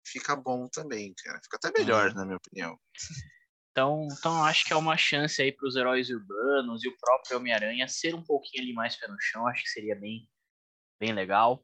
Fica 0.03 0.35
bom 0.35 0.67
também, 0.67 1.13
cara. 1.23 1.39
Fica 1.43 1.57
até 1.57 1.71
melhor, 1.77 2.09
Uhum. 2.09 2.15
na 2.15 2.25
minha 2.25 2.37
opinião. 2.37 2.79
Então, 3.71 4.07
então 4.11 4.43
acho 4.43 4.65
que 4.65 4.73
é 4.73 4.75
uma 4.75 4.97
chance 4.97 5.41
aí 5.41 5.51
para 5.51 5.67
os 5.67 5.75
heróis 5.75 6.09
urbanos 6.09 6.83
e 6.83 6.87
o 6.89 6.97
próprio 6.97 7.37
Homem-Aranha 7.37 7.87
ser 7.87 8.15
um 8.15 8.23
pouquinho 8.23 8.63
ali 8.63 8.73
mais 8.73 8.95
pé 8.95 9.07
no 9.07 9.19
chão. 9.19 9.47
Acho 9.47 9.63
que 9.63 9.69
seria 9.69 9.95
bem, 9.95 10.27
bem 10.99 11.13
legal. 11.13 11.63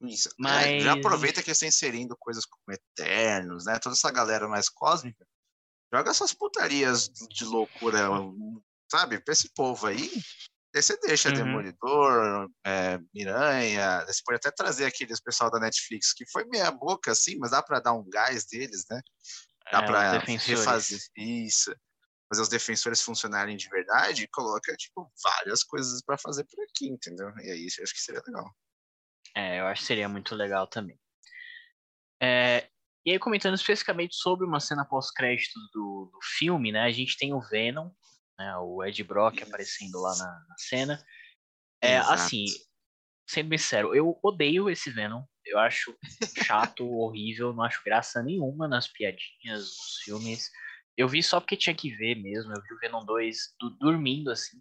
Isso. 0.00 0.28
É, 0.30 0.32
Mas- 0.38 0.82
já 0.82 0.92
aproveita 0.94 1.42
que 1.42 1.50
estão 1.50 1.68
inserindo 1.68 2.16
coisas 2.18 2.44
como 2.44 2.62
Eternos, 2.72 3.66
né? 3.66 3.78
Toda 3.78 3.94
essa 3.94 4.10
galera 4.10 4.48
mais 4.48 4.68
cósmica. 4.68 5.26
Joga 5.92 6.10
essas 6.10 6.32
putarias 6.32 7.08
de 7.08 7.44
loucura, 7.44 8.08
sabe? 8.90 9.20
Pra 9.20 9.32
esse 9.32 9.52
povo 9.52 9.86
aí. 9.86 10.10
Aí 10.74 10.82
você 10.82 10.98
deixa 11.00 11.28
Uhum. 11.28 11.34
Demolidor, 11.34 12.48
é, 12.64 12.98
Miranha. 13.14 14.02
Você 14.06 14.22
pode 14.24 14.36
até 14.36 14.50
trazer 14.50 14.86
aqueles 14.86 15.20
pessoal 15.20 15.50
da 15.50 15.60
Netflix, 15.60 16.14
que 16.14 16.24
foi 16.30 16.46
meia 16.46 16.70
boca, 16.70 17.12
assim, 17.12 17.36
mas 17.38 17.50
dá 17.50 17.62
pra 17.62 17.78
dar 17.78 17.92
um 17.92 18.08
gás 18.08 18.46
deles, 18.46 18.86
né? 18.90 19.00
Dá 19.72 19.78
É, 19.80 20.18
defensores. 20.18 20.60
refazer 20.60 21.00
isso. 21.16 21.74
Fazer 22.28 22.42
os 22.42 22.48
defensores 22.48 23.02
funcionarem 23.02 23.56
de 23.56 23.68
verdade 23.68 24.24
e 24.24 24.28
coloca, 24.28 24.74
tipo, 24.76 25.10
várias 25.22 25.62
coisas 25.62 26.02
pra 26.02 26.18
fazer 26.18 26.44
por 26.44 26.62
aqui, 26.64 26.88
entendeu? 26.88 27.28
E 27.38 27.50
aí 27.50 27.66
eu 27.78 27.82
acho 27.82 27.94
que 27.94 28.00
seria 28.00 28.22
legal. 28.26 28.54
É, 29.34 29.60
eu 29.60 29.66
acho 29.66 29.80
que 29.80 29.86
seria 29.86 30.08
muito 30.08 30.34
legal 30.34 30.66
também. 30.66 30.98
É, 32.22 32.68
e 33.04 33.10
aí, 33.10 33.18
comentando 33.18 33.54
especificamente 33.54 34.14
sobre 34.14 34.46
uma 34.46 34.60
cena 34.60 34.84
pós-créditos 34.84 35.60
do, 35.72 36.10
do 36.12 36.18
filme, 36.22 36.70
né? 36.70 36.82
A 36.82 36.90
gente 36.90 37.16
tem 37.16 37.34
o 37.34 37.40
Venom, 37.40 37.90
né, 38.38 38.56
o 38.58 38.84
Ed 38.84 39.02
Brock 39.02 39.36
Isso. 39.36 39.48
aparecendo 39.48 40.00
lá 40.00 40.16
na, 40.16 40.46
na 40.48 40.54
cena. 40.58 41.04
É, 41.82 41.96
Exato. 41.96 42.12
assim, 42.12 42.44
sendo 43.28 43.48
bem 43.48 43.58
sincero, 43.58 43.94
eu 43.94 44.18
odeio 44.22 44.70
esse 44.70 44.90
Venom. 44.90 45.24
Eu 45.52 45.58
acho 45.58 45.94
chato, 46.44 46.88
horrível, 46.90 47.52
não 47.52 47.62
acho 47.62 47.84
graça 47.84 48.22
nenhuma 48.22 48.66
nas 48.66 48.88
piadinhas, 48.88 49.60
nos 49.76 49.98
filmes. 50.02 50.50
Eu 50.96 51.06
vi 51.06 51.22
só 51.22 51.40
porque 51.40 51.56
tinha 51.56 51.74
que 51.74 51.94
ver 51.94 52.14
mesmo. 52.16 52.52
Eu 52.52 52.62
vi 52.62 52.74
o 52.74 52.78
Venom 52.78 53.04
2 53.04 53.54
du- 53.60 53.76
dormindo 53.76 54.30
assim. 54.30 54.60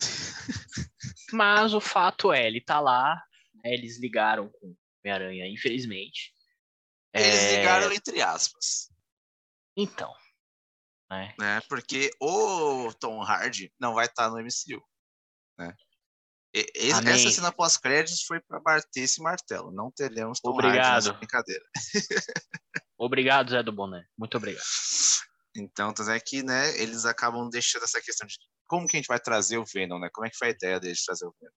Mas 1.32 1.74
o 1.74 1.80
fato 1.80 2.32
é, 2.32 2.46
ele 2.46 2.60
tá 2.60 2.78
lá, 2.80 3.20
né, 3.54 3.72
eles 3.74 3.98
ligaram 4.00 4.48
com 4.48 4.68
o 4.68 4.76
Homem-Aranha, 5.04 5.48
infelizmente. 5.48 6.32
Eles 7.12 7.50
É, 7.50 7.56
ligaram 7.56 7.92
entre 7.92 8.20
aspas, 8.22 8.90
Então, 9.76 10.14
né? 11.10 11.34
né? 11.38 11.60
Porque 11.68 12.10
o 12.20 12.92
Tom 12.94 13.22
Hardy 13.22 13.72
não 13.80 13.94
vai 13.94 14.06
estar 14.06 14.30
no 14.30 14.38
MCU, 14.38 14.80
né? 15.58 15.74
E- 16.58 16.72
essa 16.90 17.30
cena 17.30 17.52
pós-créditos 17.52 18.22
foi 18.22 18.40
para 18.40 18.58
bater 18.60 19.00
esse 19.02 19.20
martelo. 19.20 19.70
Não 19.72 19.90
teremos 19.90 20.40
Tom 20.40 20.50
Obrigado. 20.50 20.94
nessa 20.94 21.12
brincadeira. 21.12 21.64
Obrigado, 22.98 23.50
Zé 23.50 23.62
do 23.62 23.72
Boné. 23.72 24.04
Muito 24.16 24.36
obrigado. 24.38 24.64
Então, 25.54 25.92
tanto 25.92 26.10
é 26.10 26.18
que, 26.20 26.42
né, 26.42 26.78
eles 26.80 27.04
acabam 27.04 27.48
deixando 27.50 27.84
essa 27.84 28.00
questão 28.00 28.26
de 28.26 28.36
como 28.66 28.86
que 28.86 28.96
a 28.96 28.98
gente 29.00 29.06
vai 29.06 29.20
trazer 29.20 29.58
o 29.58 29.64
Venom, 29.64 29.98
né? 29.98 30.08
Como 30.12 30.26
é 30.26 30.30
que 30.30 30.36
foi 30.36 30.48
a 30.48 30.50
ideia 30.50 30.80
deles 30.80 30.98
de 30.98 31.04
trazer 31.04 31.26
o 31.26 31.34
Venom? 31.40 31.52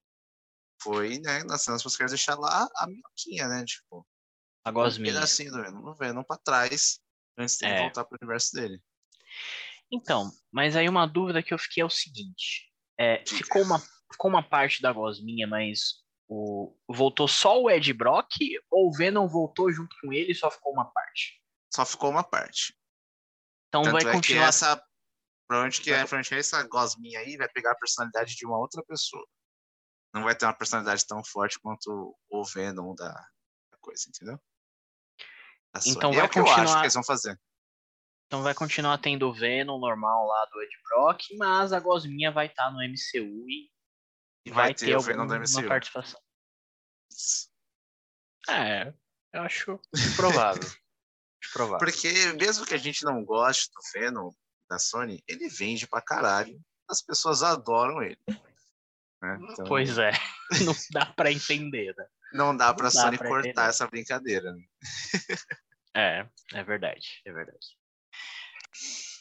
Foi, 0.82 1.18
né, 1.18 1.44
nas 1.44 1.62
cenas 1.62 1.82
pós-créditos 1.82 2.18
deixar 2.20 2.38
lá 2.38 2.68
a 2.76 2.86
minhoquinha, 2.86 3.48
né? 3.48 3.64
Tipo, 3.64 4.06
A 4.64 4.70
um 4.70 4.72
gosminha. 4.74 5.14
pedacinho 5.14 5.50
do 5.50 5.62
Venom, 5.62 5.80
no 5.80 5.96
Venom 5.96 6.22
pra 6.24 6.36
trás, 6.38 6.98
antes 7.38 7.56
de 7.56 7.66
É. 7.66 7.80
voltar 7.80 8.04
pro 8.04 8.18
universo 8.20 8.52
dele. 8.54 8.80
Então, 9.92 10.30
mas 10.52 10.76
aí 10.76 10.88
uma 10.88 11.06
dúvida 11.06 11.42
que 11.42 11.52
eu 11.52 11.58
fiquei 11.58 11.82
é 11.82 11.86
o 11.86 11.90
seguinte: 11.90 12.70
é, 12.98 13.22
ficou, 13.26 13.62
uma, 13.62 13.82
ficou 14.12 14.30
uma 14.30 14.42
parte 14.42 14.82
da 14.82 14.92
gosminha, 14.92 15.46
mas 15.46 16.02
o, 16.28 16.76
voltou 16.88 17.26
só 17.26 17.60
o 17.60 17.70
Ed 17.70 17.92
Brock 17.92 18.28
ou 18.70 18.88
o 18.88 18.92
Venom 18.92 19.26
voltou 19.26 19.72
junto 19.72 19.94
com 20.00 20.12
ele 20.12 20.32
e 20.32 20.34
só 20.34 20.50
ficou 20.50 20.72
uma 20.72 20.90
parte? 20.90 21.40
Só 21.72 21.84
ficou 21.84 22.10
uma 22.10 22.22
parte. 22.24 22.76
Então 23.68 23.82
Tanto 23.82 23.92
vai 23.92 24.02
é 24.02 24.12
continuar. 24.12 24.48
essa. 24.48 24.82
Provavelmente 25.48 25.82
que, 25.82 25.90
é, 25.90 25.98
provavelmente 25.98 26.34
essa 26.34 26.62
gosminha 26.68 27.20
aí 27.20 27.36
vai 27.36 27.48
pegar 27.48 27.72
a 27.72 27.76
personalidade 27.76 28.36
de 28.36 28.46
uma 28.46 28.58
outra 28.58 28.82
pessoa. 28.84 29.26
Não 30.14 30.22
vai 30.24 30.34
ter 30.34 30.44
uma 30.44 30.56
personalidade 30.56 31.06
tão 31.06 31.22
forte 31.24 31.58
quanto 31.60 32.16
o 32.28 32.44
Venom 32.44 32.94
da, 32.94 33.12
da 33.12 33.78
coisa, 33.80 34.04
entendeu? 34.08 34.38
Sony. 35.76 35.96
Então 35.96 36.12
vai 36.12 36.22
é 36.22 36.24
o 36.24 36.28
que 36.28 36.38
eu 36.38 36.44
acho 36.44 36.54
continuar- 36.54 36.76
que 36.76 36.82
eles 36.84 36.94
vão 36.94 37.04
fazer. 37.04 37.40
Então 38.26 38.42
vai 38.42 38.54
continuar 38.54 38.98
tendo 38.98 39.28
o 39.28 39.32
Venom 39.32 39.78
normal 39.78 40.26
lá 40.26 40.44
do 40.46 40.62
Ed 40.62 40.72
Brock, 40.84 41.20
mas 41.36 41.72
a 41.72 41.80
gosminha 41.80 42.30
vai 42.30 42.46
estar 42.46 42.70
no 42.70 42.78
MCU 42.78 43.48
e 43.48 43.68
E 44.44 44.50
vai, 44.50 44.66
vai 44.66 44.74
ter, 44.74 44.86
ter 44.86 44.96
o 44.96 45.00
Venom 45.00 45.26
da 45.26 45.36
MCU. 45.38 45.68
participação. 45.68 46.20
É, 48.48 48.92
eu 49.32 49.42
acho 49.42 49.80
provável. 50.16 50.62
acho 51.42 51.52
provável. 51.52 51.78
Porque 51.78 52.08
mesmo 52.34 52.64
que 52.66 52.74
a 52.74 52.78
gente 52.78 53.04
não 53.04 53.24
goste 53.24 53.70
do 53.74 53.80
Venom 54.00 54.30
da 54.68 54.78
Sony, 54.78 55.22
ele 55.28 55.48
vende 55.48 55.86
pra 55.86 56.00
caralho. 56.00 56.58
As 56.88 57.02
pessoas 57.02 57.42
adoram 57.42 58.02
ele. 58.02 58.18
né? 59.22 59.38
Então, 59.52 59.64
Pois 59.66 59.98
é, 59.98 60.10
não 60.64 60.74
dá 60.92 61.06
pra 61.06 61.30
entender, 61.30 61.94
né? 61.96 62.06
Não 62.32 62.56
dá 62.56 62.72
pra 62.72 62.84
não 62.84 62.90
Sony 62.90 63.18
pra 63.18 63.28
cortar 63.28 63.48
entender. 63.50 63.68
essa 63.68 63.86
brincadeira. 63.86 64.52
né? 64.52 64.62
É, 65.92 66.24
é 66.54 66.62
verdade, 66.62 67.20
é 67.26 67.32
verdade. 67.32 67.66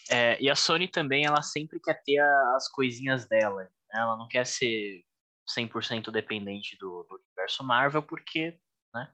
É, 0.08 0.40
e 0.40 0.48
a 0.52 0.56
Sony 0.56 0.88
também, 0.88 1.26
ela 1.26 1.42
sempre 1.42 1.80
quer 1.80 1.96
ter 2.04 2.20
a- 2.20 2.56
as 2.56 2.68
coisinhas 2.70 3.28
dela. 3.28 3.64
né? 3.64 3.70
Ela 3.92 4.16
não 4.16 4.28
quer 4.28 4.46
ser 4.46 5.04
100% 5.50 6.12
dependente 6.12 6.78
do, 6.78 7.04
do 7.04 7.16
universo 7.16 7.64
Marvel, 7.64 8.04
porque 8.04 8.60
né, 8.94 9.14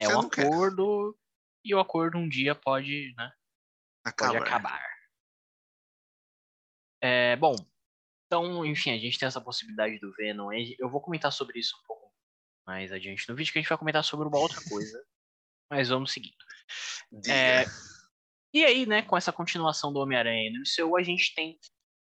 é 0.00 0.08
um 0.08 0.20
acordo 0.20 1.18
e 1.64 1.74
o 1.74 1.80
acordo 1.80 2.18
um 2.18 2.28
dia 2.28 2.54
pode, 2.54 3.14
né, 3.16 3.32
pode 4.16 4.36
Acabar. 4.36 4.42
acabar. 4.42 4.94
É, 7.02 7.36
bom, 7.36 7.54
então, 8.26 8.64
enfim, 8.64 8.90
a 8.90 8.98
gente 8.98 9.18
tem 9.18 9.26
essa 9.26 9.40
possibilidade 9.40 9.98
do 9.98 10.12
Venom. 10.12 10.50
Eu 10.78 10.88
vou 10.88 11.00
comentar 11.00 11.30
sobre 11.30 11.58
isso 11.58 11.76
um 11.76 11.86
pouco 11.86 12.12
mais 12.66 12.90
adiante 12.92 13.28
no 13.28 13.36
vídeo, 13.36 13.52
que 13.52 13.58
a 13.58 13.62
gente 13.62 13.68
vai 13.68 13.78
comentar 13.78 14.02
sobre 14.02 14.26
uma 14.26 14.38
outra 14.38 14.60
coisa. 14.68 15.04
Mas 15.70 15.88
vamos 15.88 16.12
seguindo. 16.12 16.34
É, 17.28 17.64
e 18.52 18.64
aí, 18.64 18.86
né, 18.86 19.02
com 19.02 19.16
essa 19.16 19.32
continuação 19.32 19.92
do 19.92 20.00
Homem-Aranha 20.00 20.50
no 20.50 20.60
MCU, 20.60 20.96
a 20.96 21.02
gente 21.02 21.34
tem 21.34 21.58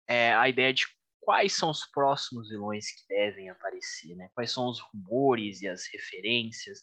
é, 0.08 0.34
a 0.34 0.48
ideia 0.48 0.72
de 0.72 0.86
quais 1.20 1.52
são 1.52 1.70
os 1.70 1.86
próximos 1.86 2.48
vilões 2.48 2.90
que 2.90 3.06
devem 3.08 3.50
aparecer, 3.50 4.14
né? 4.16 4.30
Quais 4.34 4.50
são 4.50 4.68
os 4.68 4.80
rumores 4.80 5.60
e 5.60 5.68
as 5.68 5.86
referências 5.92 6.82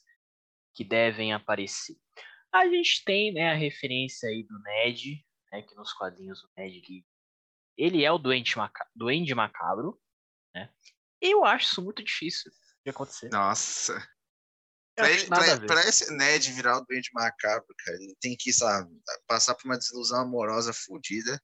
que 0.74 0.84
devem 0.84 1.34
aparecer. 1.34 1.98
A 2.52 2.68
gente 2.68 3.04
tem, 3.04 3.34
né, 3.34 3.52
a 3.52 3.56
referência 3.56 4.30
aí 4.30 4.44
do 4.44 4.58
Ned, 4.60 5.26
né, 5.52 5.62
que 5.64 5.76
nos 5.76 5.92
quadrinhos 5.94 6.44
o 6.44 6.50
Ned 6.56 6.78
ele, 6.78 7.06
ele 7.78 8.06
é 8.06 8.12
o 8.12 8.18
doente 8.18 8.58
maca 8.58 8.88
Duende 8.96 9.34
Macabro, 9.36 10.00
né? 10.56 10.72
E 11.22 11.34
eu 11.34 11.44
acho 11.44 11.66
isso 11.72 11.82
muito 11.82 12.04
difícil 12.04 12.52
de 12.86 12.92
acontecer. 12.92 13.30
Nossa. 13.30 13.94
Pra, 14.96 15.12
ele, 15.12 15.28
pra, 15.28 15.60
pra 15.68 15.82
esse 15.82 16.12
Ned 16.12 16.52
virar 16.54 16.78
o 16.78 16.86
doente 16.86 17.12
macabro, 17.14 17.68
cara, 17.86 17.98
ele 17.98 18.16
tem 18.20 18.36
que, 18.36 18.52
sabe, 18.52 18.90
passar 19.28 19.54
por 19.54 19.66
uma 19.66 19.78
desilusão 19.78 20.22
amorosa 20.22 20.74
fodida 20.74 21.40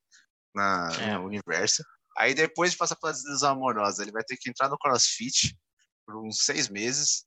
na, 0.55 0.89
É. 0.99 1.17
no 1.17 1.25
universo. 1.25 1.83
Aí 2.17 2.33
depois 2.33 2.71
de 2.71 2.77
passar 2.77 2.95
pela 2.95 3.11
desilusão 3.11 3.51
amorosa, 3.51 4.03
ele 4.03 4.11
vai 4.11 4.23
ter 4.23 4.37
que 4.37 4.49
entrar 4.49 4.69
no 4.69 4.77
crossfit 4.77 5.57
por 6.05 6.15
uns 6.17 6.39
seis 6.39 6.69
meses. 6.69 7.25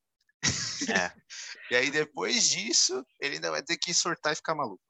É. 0.89 1.13
E 1.69 1.75
aí 1.75 1.91
depois 1.91 2.49
disso, 2.49 3.05
ele 3.21 3.35
ainda 3.35 3.51
vai 3.51 3.61
ter 3.61 3.77
que 3.77 3.93
surtar 3.93 4.33
e 4.33 4.37
ficar 4.37 4.55
maluco. 4.55 4.81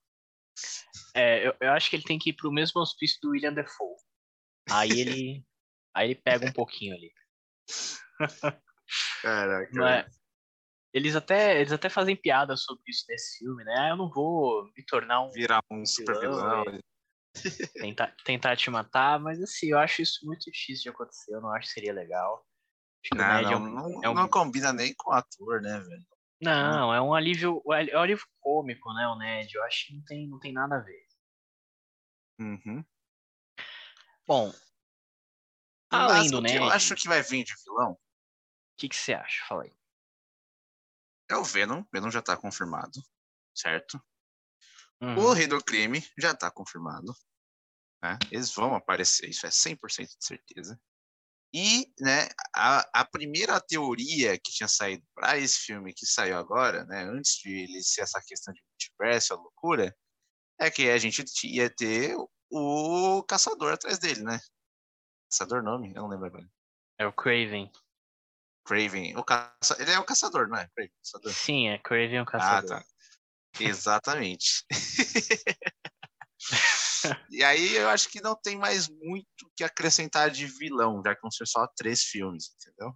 É, 1.14 1.46
eu, 1.46 1.56
eu 1.58 1.72
acho 1.72 1.88
que 1.88 1.96
ele 1.96 2.02
tem 2.02 2.18
que 2.18 2.28
ir 2.28 2.32
pro 2.34 2.52
mesmo 2.52 2.82
hospício 2.82 3.18
do 3.22 3.30
William 3.30 3.54
Defoe. 3.54 3.96
Aí 4.70 4.90
ele, 4.90 5.44
aí 5.96 6.10
ele 6.10 6.20
pega 6.20 6.46
um 6.46 6.52
pouquinho 6.52 6.94
ali. 6.94 7.10
Caraca. 9.22 9.70
Não 9.72 9.86
é? 9.86 10.06
Eles 10.92 11.16
até, 11.16 11.60
eles 11.60 11.72
até 11.72 11.88
fazem 11.88 12.16
piada 12.16 12.56
sobre 12.56 12.82
isso 12.88 13.04
nesse 13.08 13.38
filme, 13.38 13.64
né? 13.64 13.74
Ah, 13.78 13.88
eu 13.90 13.96
não 13.96 14.10
vou 14.10 14.64
me 14.76 14.84
tornar 14.84 15.22
um 15.22 15.30
Virar 15.30 15.60
um 15.70 15.84
super 15.84 16.20
vilão. 16.20 16.62
vilão, 16.64 16.80
tentar, 17.74 18.14
tentar 18.24 18.56
te 18.56 18.70
matar, 18.70 19.18
mas 19.20 19.40
assim, 19.42 19.68
eu 19.68 19.78
acho 19.78 20.02
isso 20.02 20.24
muito 20.24 20.50
difícil 20.50 20.84
de 20.84 20.88
acontecer. 20.90 21.34
Eu 21.34 21.40
não 21.40 21.50
acho 21.52 21.68
que 21.68 21.74
seria 21.74 21.92
legal. 21.92 22.46
Acho 23.04 23.14
o 23.14 23.16
Não, 23.16 23.34
Ned 23.34 23.46
é 23.46 23.50
não, 23.50 23.62
um- 23.62 23.70
não, 23.74 24.04
é 24.04 24.08
um- 24.10 24.14
não 24.14 24.28
combina 24.28 24.72
nem 24.72 24.94
com 24.94 25.10
o 25.10 25.14
ator, 25.14 25.60
né, 25.60 25.78
velho? 25.80 26.06
Não, 26.40 26.92
é 26.92 27.00
um 27.00 27.14
alívio, 27.14 27.62
é 27.72 27.96
um 27.96 28.00
alívio 28.00 28.26
cômico, 28.40 28.92
né, 28.92 29.06
o 29.08 29.16
Ned. 29.16 29.54
Eu 29.54 29.62
acho 29.64 29.86
que 29.86 29.94
não 29.94 30.04
tem, 30.04 30.28
não 30.28 30.38
tem 30.38 30.52
nada 30.52 30.76
a 30.76 30.80
ver. 30.80 31.06
Uhum. 32.38 32.84
Bom, 34.26 34.52
além 35.90 36.18
Mas 36.22 36.30
do 36.30 36.38
o 36.38 36.40
Ned, 36.40 36.56
eu 36.56 36.64
o 36.64 36.70
acho 36.70 36.94
que 36.94 37.08
vai 37.08 37.22
vir 37.22 37.44
de 37.44 37.54
vilão 37.64 37.98
que, 38.76 38.88
que 38.88 38.96
você 38.96 39.14
acha? 39.14 39.44
Fala 39.46 39.64
aí. 39.64 39.72
é 41.30 41.36
o 41.36 41.44
Venom. 41.44 41.82
Venom 41.92 42.10
já 42.10 42.22
tá 42.22 42.36
confirmado, 42.36 43.00
certo? 43.54 44.00
Uhum. 45.00 45.18
O 45.18 45.32
Rei 45.32 45.46
do 45.46 45.62
Crime 45.62 46.04
já 46.18 46.34
tá 46.34 46.50
confirmado. 46.50 47.14
né? 48.02 48.18
Eles 48.30 48.52
vão 48.54 48.74
aparecer, 48.74 49.28
isso 49.28 49.46
é 49.46 49.50
100% 49.50 50.06
de 50.06 50.26
certeza. 50.26 50.80
E 51.54 51.90
né, 52.00 52.28
a, 52.54 53.00
a 53.00 53.04
primeira 53.04 53.58
teoria 53.60 54.38
que 54.38 54.50
tinha 54.50 54.68
saído 54.68 55.02
para 55.14 55.38
esse 55.38 55.60
filme 55.60 55.94
que 55.94 56.04
saiu 56.04 56.36
agora, 56.36 56.84
né, 56.84 57.04
antes 57.04 57.36
de 57.36 57.50
ele 57.50 57.82
ser 57.82 58.02
essa 58.02 58.20
questão 58.26 58.52
de 58.52 58.62
multiverso, 58.70 59.32
a 59.32 59.36
loucura, 59.36 59.96
é 60.58 60.70
que 60.70 60.90
a 60.90 60.98
gente 60.98 61.24
ia 61.44 61.70
ter 61.70 62.16
o 62.50 63.22
caçador 63.24 63.72
atrás 63.72 63.98
dele, 63.98 64.22
né? 64.22 64.38
Caçador 65.30 65.62
nome? 65.62 65.90
Eu 65.94 66.02
não 66.02 66.08
lembro 66.08 66.26
agora. 66.26 66.48
É 66.98 67.06
o 67.06 67.12
Craven. 67.12 67.70
Craven. 68.66 69.16
O 69.16 69.24
caça... 69.24 69.80
Ele 69.80 69.90
é 69.90 69.98
o 69.98 70.04
caçador, 70.04 70.48
não 70.48 70.58
é? 70.58 70.68
Craven, 70.74 70.92
caçador. 71.02 71.32
Sim, 71.32 71.68
é 71.68 71.78
Craven 71.78 72.20
o 72.20 72.26
caçador. 72.26 72.76
Ah, 72.76 72.82
tá. 72.82 72.86
Exatamente. 73.60 74.64
e 77.30 77.42
aí 77.42 77.76
eu 77.76 77.88
acho 77.88 78.08
que 78.08 78.20
não 78.20 78.34
tem 78.34 78.58
mais 78.58 78.88
muito 78.88 79.50
que 79.56 79.64
acrescentar 79.64 80.30
de 80.30 80.46
vilão, 80.46 81.02
já 81.04 81.14
que 81.14 81.22
vão 81.22 81.30
ser 81.30 81.46
só 81.46 81.66
três 81.76 82.02
filmes, 82.02 82.50
entendeu? 82.54 82.94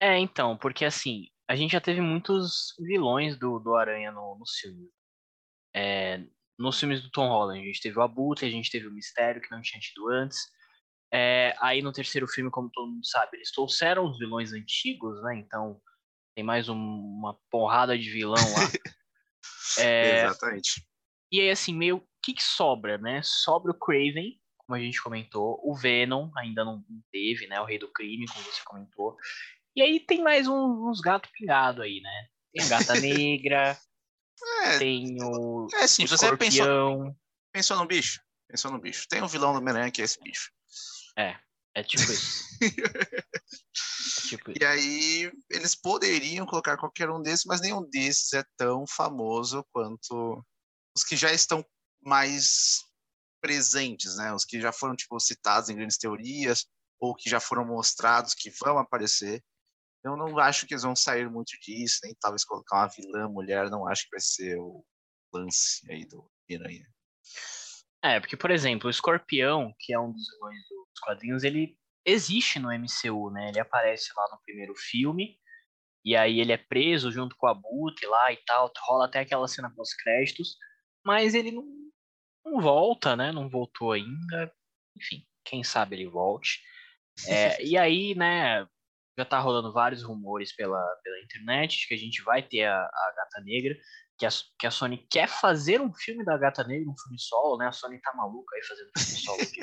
É, 0.00 0.18
então, 0.18 0.56
porque 0.56 0.84
assim, 0.84 1.28
a 1.48 1.56
gente 1.56 1.72
já 1.72 1.80
teve 1.80 2.00
muitos 2.00 2.74
vilões 2.78 3.38
do, 3.38 3.58
do 3.58 3.74
Aranha 3.74 4.10
no, 4.10 4.36
no 4.38 4.44
filme. 4.60 4.90
É, 5.74 6.24
nos 6.58 6.78
filmes 6.78 7.02
do 7.02 7.10
Tom 7.10 7.28
Holland, 7.28 7.60
a 7.60 7.64
gente 7.64 7.80
teve 7.80 7.98
o 7.98 8.02
Abutre, 8.02 8.46
a 8.46 8.50
gente 8.50 8.70
teve 8.70 8.86
o 8.86 8.92
Mistério, 8.92 9.40
que 9.40 9.50
não 9.50 9.60
tinha 9.60 9.80
tido 9.80 10.08
antes. 10.08 10.38
É, 11.12 11.54
aí 11.60 11.82
no 11.82 11.92
terceiro 11.92 12.26
filme, 12.26 12.50
como 12.50 12.70
todo 12.70 12.90
mundo 12.90 13.06
sabe, 13.06 13.36
eles 13.36 13.52
trouxeram 13.52 14.04
os 14.04 14.18
vilões 14.18 14.52
antigos, 14.52 15.22
né? 15.22 15.38
Então 15.38 15.80
tem 16.34 16.44
mais 16.44 16.68
um, 16.68 16.76
uma 16.76 17.38
porrada 17.50 17.96
de 17.96 18.10
vilão 18.10 18.34
lá. 18.34 18.44
é, 19.78 20.24
Exatamente. 20.24 20.86
E 21.32 21.40
aí, 21.40 21.50
assim, 21.50 21.74
meio. 21.74 21.96
O 21.96 22.06
que, 22.22 22.32
que 22.32 22.42
sobra, 22.42 22.96
né? 22.96 23.20
Sobra 23.22 23.70
o 23.70 23.78
Craven, 23.78 24.40
como 24.56 24.76
a 24.76 24.80
gente 24.80 25.02
comentou. 25.02 25.60
O 25.62 25.74
Venom 25.76 26.30
ainda 26.38 26.64
não 26.64 26.82
teve, 27.12 27.46
né? 27.46 27.60
O 27.60 27.66
Rei 27.66 27.78
do 27.78 27.92
Crime, 27.92 28.26
como 28.26 28.44
você 28.44 28.62
comentou. 28.64 29.16
E 29.76 29.82
aí 29.82 30.00
tem 30.00 30.22
mais 30.22 30.48
um, 30.48 30.88
uns 30.88 31.00
gatos 31.00 31.30
pingados 31.32 31.82
aí, 31.82 32.00
né? 32.00 32.28
Tem 32.54 32.68
Gata 32.68 32.94
Negra, 33.00 33.76
é, 34.64 34.78
tem 34.78 35.16
o. 35.22 35.68
É 35.74 35.86
sim, 35.86 36.06
você 36.06 36.34
pensou, 36.36 37.14
pensou 37.52 37.76
no 37.76 37.86
bicho? 37.86 38.20
Pensou 38.48 38.70
no 38.70 38.78
bicho. 38.78 39.06
Tem 39.08 39.22
um 39.22 39.26
vilão 39.26 39.52
do 39.52 39.58
Homem-Aranha 39.58 39.90
que 39.90 40.00
é 40.00 40.04
esse 40.04 40.20
bicho. 40.20 40.50
É, 41.16 41.36
é 41.74 41.82
tipo 41.82 42.02
isso. 42.02 42.44
é 42.62 44.28
tipo 44.28 44.50
isso. 44.50 44.58
E 44.60 44.64
aí, 44.64 45.32
eles 45.50 45.74
poderiam 45.74 46.46
colocar 46.46 46.76
qualquer 46.76 47.10
um 47.10 47.20
desses, 47.20 47.44
mas 47.44 47.60
nenhum 47.60 47.88
desses 47.88 48.32
é 48.32 48.44
tão 48.56 48.86
famoso 48.86 49.64
quanto 49.72 50.44
os 50.96 51.04
que 51.04 51.16
já 51.16 51.32
estão 51.32 51.64
mais 52.02 52.80
presentes, 53.40 54.16
né? 54.16 54.32
Os 54.32 54.44
que 54.44 54.60
já 54.60 54.72
foram 54.72 54.96
tipo 54.96 55.18
citados 55.20 55.68
em 55.68 55.76
grandes 55.76 55.98
teorias 55.98 56.66
ou 57.00 57.14
que 57.14 57.28
já 57.28 57.40
foram 57.40 57.66
mostrados 57.66 58.34
que 58.34 58.50
vão 58.50 58.78
aparecer. 58.78 59.42
Eu 60.02 60.16
não 60.16 60.38
acho 60.38 60.66
que 60.66 60.74
eles 60.74 60.82
vão 60.82 60.94
sair 60.94 61.28
muito 61.30 61.52
disso, 61.60 62.00
nem 62.04 62.14
talvez 62.20 62.44
colocar 62.44 62.78
uma 62.78 62.88
vilã 62.88 63.28
mulher, 63.28 63.70
não 63.70 63.86
acho 63.88 64.04
que 64.04 64.10
vai 64.12 64.20
ser 64.20 64.58
o 64.58 64.84
lance 65.32 65.80
aí 65.90 66.04
do 66.06 66.30
Piranha. 66.46 66.86
É, 68.02 68.20
porque, 68.20 68.36
por 68.36 68.50
exemplo, 68.50 68.86
o 68.86 68.90
Escorpião, 68.90 69.74
que 69.78 69.94
é 69.94 69.98
um 69.98 70.12
dos 70.12 70.26
vilões 70.30 70.60
dos 70.94 71.00
quadrinhos, 71.00 71.44
ele 71.44 71.76
existe 72.04 72.58
no 72.58 72.68
MCU, 72.70 73.30
né? 73.30 73.48
Ele 73.48 73.60
aparece 73.60 74.10
lá 74.16 74.28
no 74.30 74.40
primeiro 74.42 74.74
filme, 74.76 75.38
e 76.04 76.16
aí 76.16 76.40
ele 76.40 76.52
é 76.52 76.58
preso 76.58 77.10
junto 77.10 77.36
com 77.36 77.46
a 77.46 77.54
Boot 77.54 78.06
lá 78.06 78.32
e 78.32 78.36
tal, 78.44 78.70
rola 78.86 79.06
até 79.06 79.20
aquela 79.20 79.48
cena 79.48 79.72
pós-créditos, 79.74 80.56
mas 81.04 81.34
ele 81.34 81.50
não, 81.50 81.64
não 82.44 82.60
volta, 82.60 83.16
né? 83.16 83.32
Não 83.32 83.48
voltou 83.48 83.92
ainda. 83.92 84.52
Enfim, 84.96 85.26
quem 85.44 85.64
sabe 85.64 85.96
ele 85.96 86.08
volte. 86.08 86.60
É, 87.26 87.62
e 87.64 87.76
aí, 87.78 88.14
né, 88.14 88.66
já 89.18 89.24
tá 89.24 89.38
rolando 89.38 89.72
vários 89.72 90.02
rumores 90.02 90.54
pela, 90.54 90.82
pela 91.02 91.20
internet 91.22 91.78
de 91.78 91.88
que 91.88 91.94
a 91.94 91.98
gente 91.98 92.22
vai 92.22 92.42
ter 92.42 92.64
a, 92.64 92.76
a 92.76 93.14
Gata 93.16 93.40
Negra 93.42 93.74
que 94.18 94.26
a, 94.26 94.28
que 94.58 94.66
a 94.66 94.70
Sony 94.70 95.06
quer 95.10 95.28
fazer 95.28 95.80
um 95.80 95.92
filme 95.92 96.24
da 96.24 96.38
Gata 96.38 96.64
Negra, 96.64 96.88
um 96.88 96.96
filme 96.96 97.18
solo, 97.18 97.58
né? 97.58 97.66
A 97.66 97.72
Sony 97.72 98.00
tá 98.00 98.12
maluca 98.14 98.54
aí 98.54 98.62
fazendo 98.62 98.90
filme 98.96 99.20
solo 99.20 99.38
de, 99.52 99.60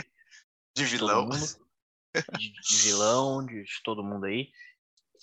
de 0.76 0.86
vilão. 0.86 1.30
De, 2.38 2.52
de, 2.52 2.78
vilão, 2.84 3.46
de, 3.46 3.64
de, 3.64 3.84
todo 3.86 4.04
mundo 4.04 4.26
aí. 4.26 4.50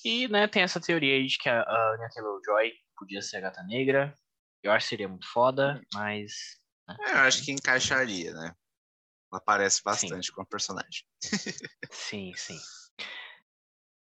E, 0.03 0.27
né, 0.29 0.49
tem 0.49 0.63
essa 0.63 0.81
teoria 0.81 1.17
aí 1.17 1.27
de 1.27 1.37
que 1.37 1.47
a, 1.47 1.61
a 1.61 1.95
Anya 1.95 2.09
Taylor-Joy 2.15 2.73
podia 2.97 3.21
ser 3.21 3.37
a 3.37 3.41
Gata 3.43 3.63
Negra. 3.65 4.15
Eu 4.63 4.73
acho 4.73 4.87
que 4.87 4.89
seria 4.89 5.07
muito 5.07 5.31
foda, 5.31 5.83
mas... 5.93 6.33
Né, 6.89 6.97
é, 7.01 7.13
eu 7.13 7.19
acho 7.19 7.45
que 7.45 7.53
encaixaria, 7.53 8.33
né? 8.33 8.55
Ela 9.31 9.43
parece 9.43 9.83
bastante 9.85 10.29
sim. 10.29 10.33
com 10.33 10.41
a 10.41 10.47
personagem. 10.47 11.05
sim, 11.93 12.33
sim. 12.35 12.59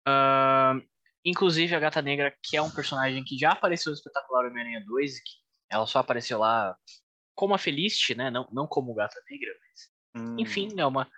Uh, 0.08 0.88
Inclusive 1.24 1.76
a 1.76 1.80
Gata 1.80 2.02
Negra, 2.02 2.34
que 2.42 2.56
é 2.56 2.62
um 2.62 2.72
personagem 2.72 3.24
que 3.24 3.38
já 3.38 3.52
apareceu 3.52 3.92
no 3.92 3.96
Espetacular 3.96 4.46
Homem-Aranha 4.46 4.84
2, 4.86 5.20
que 5.20 5.32
ela 5.70 5.86
só 5.86 6.00
apareceu 6.00 6.40
lá 6.40 6.76
como 7.36 7.54
a 7.54 7.58
Felicity, 7.58 8.16
né? 8.16 8.32
Não, 8.32 8.48
não 8.52 8.68
como 8.68 8.94
Gata 8.94 9.22
Negra, 9.30 9.54
mas... 9.62 9.90
Hum. 10.16 10.36
Enfim, 10.40 10.70
é 10.78 10.86
uma, 10.86 11.10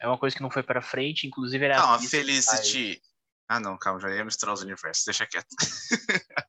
é 0.00 0.06
uma 0.06 0.18
coisa 0.18 0.36
que 0.36 0.42
não 0.42 0.50
foi 0.50 0.62
para 0.62 0.82
frente, 0.82 1.26
inclusive 1.26 1.64
era... 1.64 1.78
Não, 1.78 1.94
a 1.94 1.98
Felicity... 1.98 3.00
Ah, 3.48 3.58
não, 3.58 3.78
calma, 3.78 4.00
já 4.00 4.10
ia 4.10 4.24
misturar 4.24 4.54
os 4.54 4.62
universos, 4.62 5.04
deixa 5.04 5.26
quieto. 5.26 5.46
O 5.50 5.56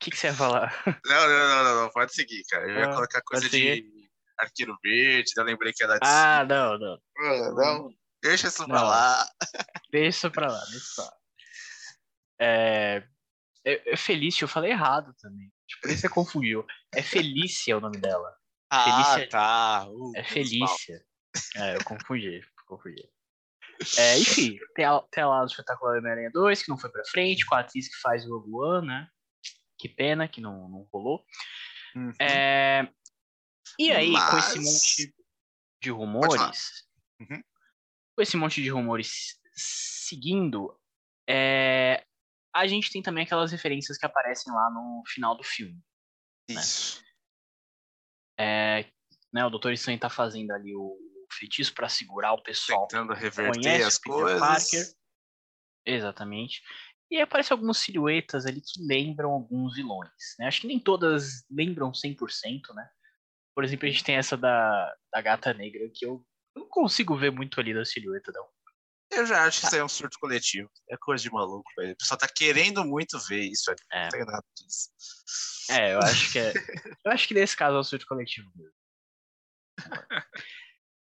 que, 0.00 0.10
que 0.10 0.16
você 0.16 0.26
ia 0.26 0.34
falar? 0.34 0.74
Não, 1.06 1.28
não, 1.28 1.48
não, 1.48 1.64
não, 1.64 1.82
não, 1.82 1.90
pode 1.90 2.12
seguir, 2.12 2.42
cara. 2.50 2.68
Eu 2.68 2.78
ia 2.78 2.84
ah, 2.90 2.94
colocar 2.94 3.22
coisa 3.22 3.48
de 3.48 4.10
Arqueiro 4.38 4.76
Verde, 4.82 5.32
eu 5.36 5.44
lembrei 5.44 5.72
que 5.72 5.84
era 5.84 5.94
de... 5.94 6.00
Ah, 6.02 6.44
não, 6.44 6.78
não. 6.78 6.98
Não, 7.16 7.54
não. 7.54 7.94
deixa 8.20 8.48
isso 8.48 8.66
pra 8.66 8.80
não. 8.80 8.86
lá. 8.86 9.26
Deixa 9.90 10.08
isso 10.08 10.30
pra 10.32 10.50
lá, 10.50 10.58
deixa 10.64 10.76
isso 10.76 10.94
pra 10.96 11.04
lá. 11.04 11.12
É, 12.40 13.06
é, 13.64 13.92
é 13.92 13.96
Felícia, 13.96 14.44
eu 14.44 14.48
falei 14.48 14.72
errado 14.72 15.14
também. 15.20 15.50
Tipo, 15.66 15.88
você 15.88 16.08
confundiu. 16.08 16.66
É 16.92 17.02
Felícia 17.02 17.76
o 17.76 17.80
nome 17.80 17.98
dela. 17.98 18.36
Ah, 18.74 19.04
Felícia, 19.04 19.28
tá. 19.28 19.88
Uh, 19.88 20.12
é 20.16 20.24
Felícia. 20.24 21.04
É, 21.56 21.76
eu 21.76 21.84
confundi, 21.84 22.40
confundi. 22.66 23.08
É, 23.98 24.18
enfim, 24.18 24.58
tem, 24.74 24.84
a, 24.84 25.00
tem 25.10 25.24
lá 25.24 25.42
o 25.42 25.46
espetacular 25.46 25.98
Homem-Aranha 25.98 26.30
2, 26.30 26.62
que 26.62 26.68
não 26.68 26.78
foi 26.78 26.90
pra 26.90 27.04
frente, 27.04 27.44
com 27.44 27.54
a 27.54 27.60
atriz 27.60 27.88
que 27.88 28.00
faz 28.00 28.24
o 28.24 28.38
Rogue 28.38 28.52
One, 28.52 28.86
né? 28.86 29.08
Que 29.78 29.88
pena 29.88 30.28
que 30.28 30.40
não, 30.40 30.68
não 30.68 30.88
rolou. 30.92 31.24
Uhum. 31.94 32.12
É, 32.20 32.88
e 33.78 33.90
aí, 33.92 34.10
Mas... 34.10 34.30
com 34.30 34.38
esse 34.38 34.58
monte 34.58 35.14
de 35.82 35.90
rumores, 35.90 36.86
uhum. 37.20 37.42
com 38.16 38.22
esse 38.22 38.36
monte 38.36 38.62
de 38.62 38.70
rumores 38.70 39.38
seguindo, 39.54 40.76
é, 41.28 42.04
a 42.54 42.66
gente 42.66 42.90
tem 42.90 43.02
também 43.02 43.24
aquelas 43.24 43.52
referências 43.52 43.98
que 43.98 44.06
aparecem 44.06 44.52
lá 44.52 44.70
no 44.70 45.02
final 45.06 45.36
do 45.36 45.42
filme. 45.42 45.80
Né? 46.48 46.60
Isso. 46.60 47.00
Né? 47.00 47.03
É, 48.38 48.86
né, 49.32 49.44
o 49.44 49.50
Dr. 49.50 49.72
Strange 49.72 50.00
tá 50.00 50.10
fazendo 50.10 50.52
ali 50.52 50.74
o 50.74 50.96
feitiço 51.32 51.74
para 51.74 51.88
segurar 51.88 52.32
o 52.32 52.42
pessoal. 52.42 52.86
Tentando 52.86 53.12
reverter 53.12 53.82
as 53.82 53.98
coisas. 53.98 54.38
Parker. 54.38 54.86
Exatamente. 55.86 56.62
E 57.10 57.20
aparecem 57.20 57.54
algumas 57.54 57.78
silhuetas 57.78 58.46
ali 58.46 58.60
que 58.60 58.84
lembram 58.86 59.30
alguns 59.30 59.74
vilões. 59.74 60.10
Né? 60.38 60.46
Acho 60.46 60.62
que 60.62 60.66
nem 60.66 60.80
todas 60.80 61.44
lembram 61.50 61.92
100%, 61.92 62.74
né? 62.74 62.88
Por 63.54 63.62
exemplo, 63.62 63.86
a 63.86 63.90
gente 63.90 64.02
tem 64.02 64.16
essa 64.16 64.36
da, 64.36 64.94
da 65.12 65.20
gata 65.20 65.54
negra, 65.54 65.88
que 65.94 66.04
eu 66.04 66.24
não 66.56 66.66
consigo 66.68 67.16
ver 67.16 67.30
muito 67.30 67.60
ali 67.60 67.72
da 67.72 67.84
silhueta, 67.84 68.32
não. 68.34 68.48
Eu 69.16 69.26
já 69.26 69.44
acho 69.44 69.60
que 69.60 69.66
isso 69.66 69.74
aí 69.74 69.80
é 69.80 69.84
um 69.84 69.88
surto 69.88 70.18
coletivo. 70.18 70.70
É 70.90 70.96
coisa 70.96 71.22
de 71.22 71.30
maluco, 71.30 71.70
velho. 71.76 71.92
O 71.92 71.96
pessoal 71.96 72.18
tá 72.18 72.28
querendo 72.28 72.84
muito 72.84 73.18
ver 73.28 73.44
isso 73.44 73.70
aqui. 73.70 73.82
É. 73.92 74.02
Não 74.04 74.08
tem 74.10 74.24
nada 74.24 74.44
disso. 74.56 74.90
É, 75.70 75.94
eu 75.94 75.98
acho 76.00 76.32
que 76.32 76.38
é. 76.38 76.52
eu 77.04 77.12
acho 77.12 77.28
que 77.28 77.34
nesse 77.34 77.56
caso 77.56 77.76
é 77.76 77.80
um 77.80 77.84
surto 77.84 78.06
coletivo 78.06 78.50
mesmo. 78.54 78.74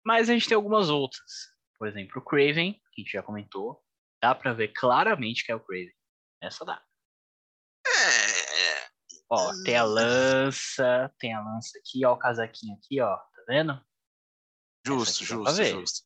Mas 0.05 0.31
a 0.31 0.33
gente 0.33 0.49
tem 0.49 0.55
algumas 0.55 0.88
outras. 0.88 1.31
Por 1.79 1.88
exemplo, 1.88 2.21
o 2.21 2.25
Craven, 2.25 2.73
que 2.92 3.01
a 3.01 3.05
gente 3.05 3.12
já 3.12 3.23
comentou. 3.23 3.83
Dá 4.23 4.35
pra 4.35 4.53
ver 4.53 4.69
claramente 4.69 5.45
que 5.45 5.53
é 5.53 5.55
o 5.55 5.61
Craven. 5.61 5.92
Essa 6.42 6.64
dá. 6.64 6.83
É. 7.87 8.87
Ó, 9.29 9.53
tem 9.64 9.77
a 9.77 9.83
lança, 9.83 11.12
tem 11.19 11.35
a 11.35 11.40
lança 11.40 11.77
aqui, 11.79 12.05
ó, 12.07 12.12
o 12.12 12.19
casaquinho 12.19 12.77
aqui, 12.77 13.01
ó. 13.01 13.16
Tá 13.16 13.42
vendo? 13.49 13.85
Justo, 14.87 15.25
justo, 15.25 15.64
justo. 15.64 16.06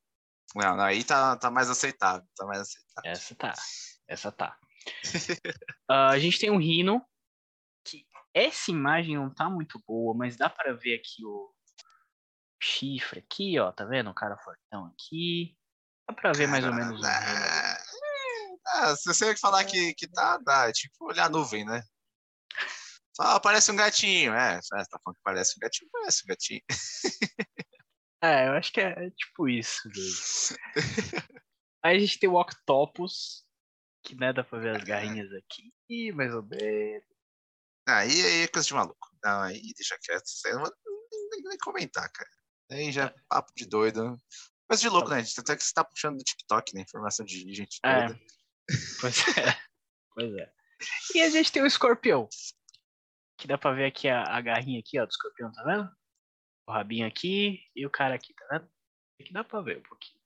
Não, 0.54 0.80
aí 0.80 1.04
tá, 1.04 1.36
tá 1.36 1.50
mais 1.50 1.70
aceitável, 1.70 2.26
tá 2.36 2.44
mais 2.44 2.60
aceitável. 2.60 3.10
Essa 3.10 3.34
tá, 3.34 3.54
essa 4.08 4.32
tá. 4.32 4.58
uh, 5.90 5.92
a 6.10 6.18
gente 6.18 6.38
tem 6.38 6.50
um 6.50 6.58
Rhino, 6.58 7.04
que 7.84 8.06
essa 8.34 8.70
imagem 8.70 9.16
não 9.16 9.32
tá 9.32 9.48
muito 9.48 9.80
boa, 9.86 10.14
mas 10.14 10.36
dá 10.36 10.50
para 10.50 10.72
ver 10.72 10.94
aqui 10.94 11.24
o 11.24 11.54
chifre 12.62 13.20
aqui, 13.20 13.58
ó, 13.58 13.72
tá 13.72 13.84
vendo? 13.84 14.10
O 14.10 14.14
cara 14.14 14.36
fortão 14.38 14.86
aqui. 14.86 15.56
Dá 16.08 16.14
pra 16.14 16.32
ver 16.32 16.48
mais 16.48 16.64
ou 16.64 16.74
menos. 16.74 17.00
Ah, 17.04 17.78
ah, 18.66 18.96
se 18.96 19.06
você 19.06 19.36
falar 19.36 19.64
que, 19.64 19.94
que 19.94 20.08
tá, 20.08 20.38
dá. 20.38 20.68
É 20.68 20.72
tipo 20.72 21.06
olhar 21.06 21.26
a 21.26 21.30
nuvem, 21.30 21.64
né? 21.64 21.82
Só 23.14 23.38
parece 23.40 23.70
um 23.70 23.76
gatinho, 23.76 24.34
é. 24.34 24.60
Você 24.60 24.76
tá 24.76 24.98
falando 25.02 25.16
que 25.16 25.22
parece 25.22 25.54
um 25.56 25.60
gatinho? 25.60 25.90
Parece 25.92 26.24
um 26.24 26.28
gatinho. 26.28 26.62
É, 28.22 28.48
eu 28.48 28.52
acho 28.52 28.72
que 28.72 28.80
é, 28.80 29.06
é 29.06 29.10
tipo 29.10 29.48
isso. 29.48 29.88
Aí 31.82 31.96
a 31.96 31.98
gente 31.98 32.18
tem 32.18 32.28
o 32.28 32.38
Octopus, 32.38 33.46
que 34.04 34.14
né, 34.14 34.32
dá 34.32 34.44
pra 34.44 34.58
ver 34.58 34.76
as 34.76 34.84
garrinhas 34.84 35.28
aqui, 35.32 36.12
mais 36.12 36.34
ou 36.34 36.42
menos. 36.42 37.04
Aí, 37.88 38.24
aí 38.24 38.42
é 38.42 38.48
coisa 38.48 38.68
de 38.68 38.74
maluco. 38.74 39.08
Não, 39.24 39.42
aí 39.42 39.72
deixa 39.76 39.98
quieto. 40.02 40.24
Eu 40.46 40.56
não 40.56 40.64
vou 40.64 40.72
nem, 41.32 41.42
nem 41.44 41.58
comentar, 41.58 42.10
cara. 42.12 42.30
Aí 42.70 42.92
já 42.92 43.06
é 43.06 43.14
papo 43.28 43.52
de 43.56 43.66
doido. 43.66 44.16
Coisa 44.68 44.82
de 44.82 44.88
louco, 44.88 45.10
né? 45.10 45.22
Até 45.38 45.56
que 45.56 45.64
você 45.64 45.72
tá 45.72 45.82
puxando 45.82 46.18
do 46.18 46.24
TikTok, 46.24 46.74
né? 46.74 46.82
Informação 46.82 47.24
de 47.26 47.54
gente 47.54 47.80
É. 47.84 48.06
doida. 48.06 48.20
Pois 49.00 49.36
é. 49.36 49.58
Pois 50.14 50.34
é. 50.36 50.52
E 51.14 51.22
a 51.22 51.30
gente 51.30 51.50
tem 51.50 51.62
o 51.62 51.66
escorpião. 51.66 52.28
Que 53.36 53.48
dá 53.48 53.58
pra 53.58 53.72
ver 53.72 53.86
aqui 53.86 54.08
a, 54.08 54.22
a 54.22 54.40
garrinha 54.40 54.80
aqui, 54.80 55.00
ó, 55.00 55.04
do 55.04 55.10
escorpião, 55.10 55.50
tá 55.52 55.64
vendo? 55.64 55.90
O 56.70 56.72
rabinho 56.72 57.04
aqui 57.04 57.68
e 57.74 57.84
o 57.84 57.90
cara 57.90 58.14
aqui, 58.14 58.32
tá 58.32 58.46
vendo? 58.52 58.70
Aqui 59.20 59.32
dá 59.32 59.42
pra 59.42 59.60
ver 59.60 59.78
um 59.78 59.82
pouquinho. 59.82 60.20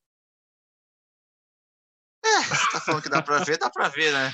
Você 2.23 2.71
tá 2.71 2.81
falando 2.83 3.03
que 3.03 3.09
dá 3.09 3.23
pra 3.23 3.39
ver, 3.43 3.57
dá 3.57 3.71
pra 3.71 3.89
ver, 3.89 4.13
né? 4.13 4.31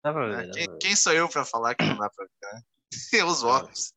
Dá 0.00 0.12
pra 0.12 0.26
ver, 0.28 0.36
né? 0.36 0.36
dá 0.36 0.44
pra 0.44 0.52
Quem, 0.54 0.66
ver. 0.70 0.78
quem 0.78 0.94
sou 0.94 1.12
eu 1.12 1.28
pra 1.28 1.44
falar 1.44 1.74
que 1.74 1.82
não 1.84 1.96
dá 1.96 2.08
pra 2.08 2.24
ver, 2.24 2.52
né? 2.52 2.62
Os 3.26 3.42
óculos. 3.42 3.92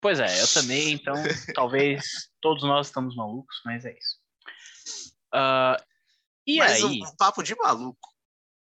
Pois 0.00 0.20
é, 0.20 0.40
eu 0.40 0.46
também, 0.46 0.92
então 0.92 1.14
talvez 1.56 2.06
todos 2.40 2.62
nós 2.62 2.86
estamos 2.86 3.16
malucos, 3.16 3.60
mas 3.64 3.84
é 3.84 3.98
isso. 3.98 4.20
Ah, 5.34 5.76
e 6.46 6.58
Mas 6.58 6.84
aí, 6.84 6.84
um, 6.84 7.04
um 7.04 7.16
papo 7.16 7.42
de 7.42 7.56
maluco, 7.56 8.14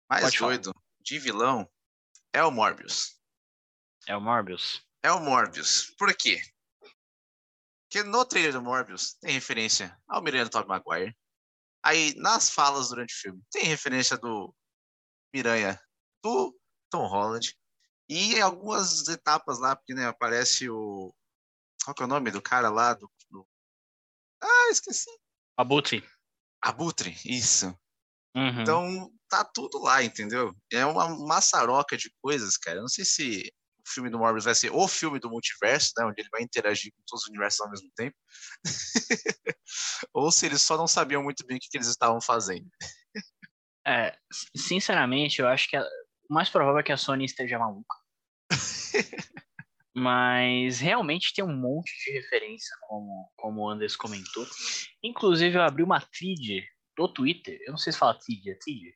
mais 0.10 0.24
Pode 0.26 0.38
falar. 0.38 0.52
doido, 0.52 0.76
de 1.00 1.18
vilão, 1.18 1.66
é 2.34 2.44
o 2.44 2.52
Morbius. 2.52 3.18
é 4.06 4.18
o 4.18 4.20
Morbius. 4.20 4.86
É 5.02 5.10
o 5.14 5.22
Morbius. 5.22 5.94
Por 5.98 6.14
quê? 6.14 6.42
Porque 7.94 8.10
no 8.10 8.26
trailer 8.26 8.54
do 8.54 8.60
Morbius 8.62 9.14
tem 9.22 9.34
referência 9.34 9.96
ao 10.08 10.20
Miranha 10.20 10.46
do 10.46 10.50
Tobey 10.50 10.68
Maguire. 10.68 11.16
Aí, 11.86 12.16
nas 12.16 12.50
falas 12.50 12.90
durante 12.90 13.14
o 13.14 13.18
filme, 13.20 13.44
tem 13.52 13.66
referência 13.66 14.18
do 14.18 14.52
Miranha 15.32 15.80
do 16.24 16.60
Tom 16.90 17.06
Holland. 17.06 17.56
E 18.10 18.34
em 18.34 18.42
algumas 18.42 19.08
etapas 19.08 19.60
lá, 19.60 19.76
porque 19.76 19.94
né, 19.94 20.08
aparece 20.08 20.68
o. 20.72 21.14
Qual 21.86 21.94
que 21.94 22.02
é 22.02 22.06
o 22.06 22.10
nome 22.10 22.32
do 22.32 22.42
cara 22.42 22.72
lá? 22.72 22.96
Do, 22.96 23.08
do- 23.30 23.48
Ah, 24.42 24.70
esqueci. 24.72 25.12
Abutre. 25.56 26.04
Abutre, 26.64 27.16
isso. 27.24 27.68
Uhum. 28.36 28.62
Então, 28.62 29.14
tá 29.30 29.46
tudo 29.46 29.78
lá, 29.78 30.04
entendeu? 30.04 30.52
É 30.72 30.84
uma 30.84 31.16
maçaroca 31.28 31.96
de 31.96 32.12
coisas, 32.24 32.58
cara. 32.58 32.78
Eu 32.80 32.82
não 32.82 32.90
sei 32.90 33.06
se 33.06 33.54
o 33.86 33.90
filme 33.94 34.10
do 34.10 34.18
Morbius 34.18 34.46
vai 34.46 34.56
ser 34.56 34.72
o 34.72 34.88
filme 34.88 35.20
do 35.20 35.30
multiverso, 35.30 35.92
né? 35.98 36.06
Onde 36.06 36.22
ele 36.22 36.30
vai 36.32 36.42
interagir 36.42 36.92
com 36.94 37.02
todos 37.06 37.24
os 37.24 37.30
universos 37.30 37.62
ao 37.62 37.70
mesmo 37.70 37.90
tempo. 37.96 38.16
Ou 40.14 40.32
se 40.32 40.46
eles 40.46 40.62
só 40.62 40.78
não 40.78 40.88
sabiam 40.88 41.22
muito 41.24 41.46
bem 41.46 41.58
o 41.58 41.60
que, 41.60 41.68
que 41.70 41.78
eles 41.78 41.88
estavam 41.88 42.22
fazendo. 42.22 42.68
É, 43.86 44.18
sinceramente, 44.56 45.42
eu 45.42 45.48
acho 45.48 45.68
que 45.70 45.76
a- 45.76 45.88
o 46.30 46.34
mais 46.34 46.50
provável 46.50 46.80
é 46.80 46.84
que 46.84 46.92
a 46.92 46.98
Sony 46.98 47.26
esteja 47.26 47.60
maluca. 47.60 47.96
Mas 49.96 50.80
realmente 50.80 51.34
tem 51.36 51.44
um 51.44 51.56
monte 51.56 51.92
de 52.06 52.12
referência, 52.14 52.76
como, 52.88 53.32
como 53.36 53.62
o 53.62 53.70
Anders 53.70 53.96
comentou. 53.96 54.48
Inclusive, 55.04 55.56
eu 55.58 55.62
abri 55.62 55.84
uma 55.84 56.02
feed 56.02 56.66
do 56.98 57.08
Twitter. 57.08 57.60
Eu 57.66 57.72
não 57.72 57.78
sei 57.78 57.94
se 57.94 58.00
fala 58.00 58.20
feed, 58.20 58.50
é 58.50 58.58
feed? 58.64 58.96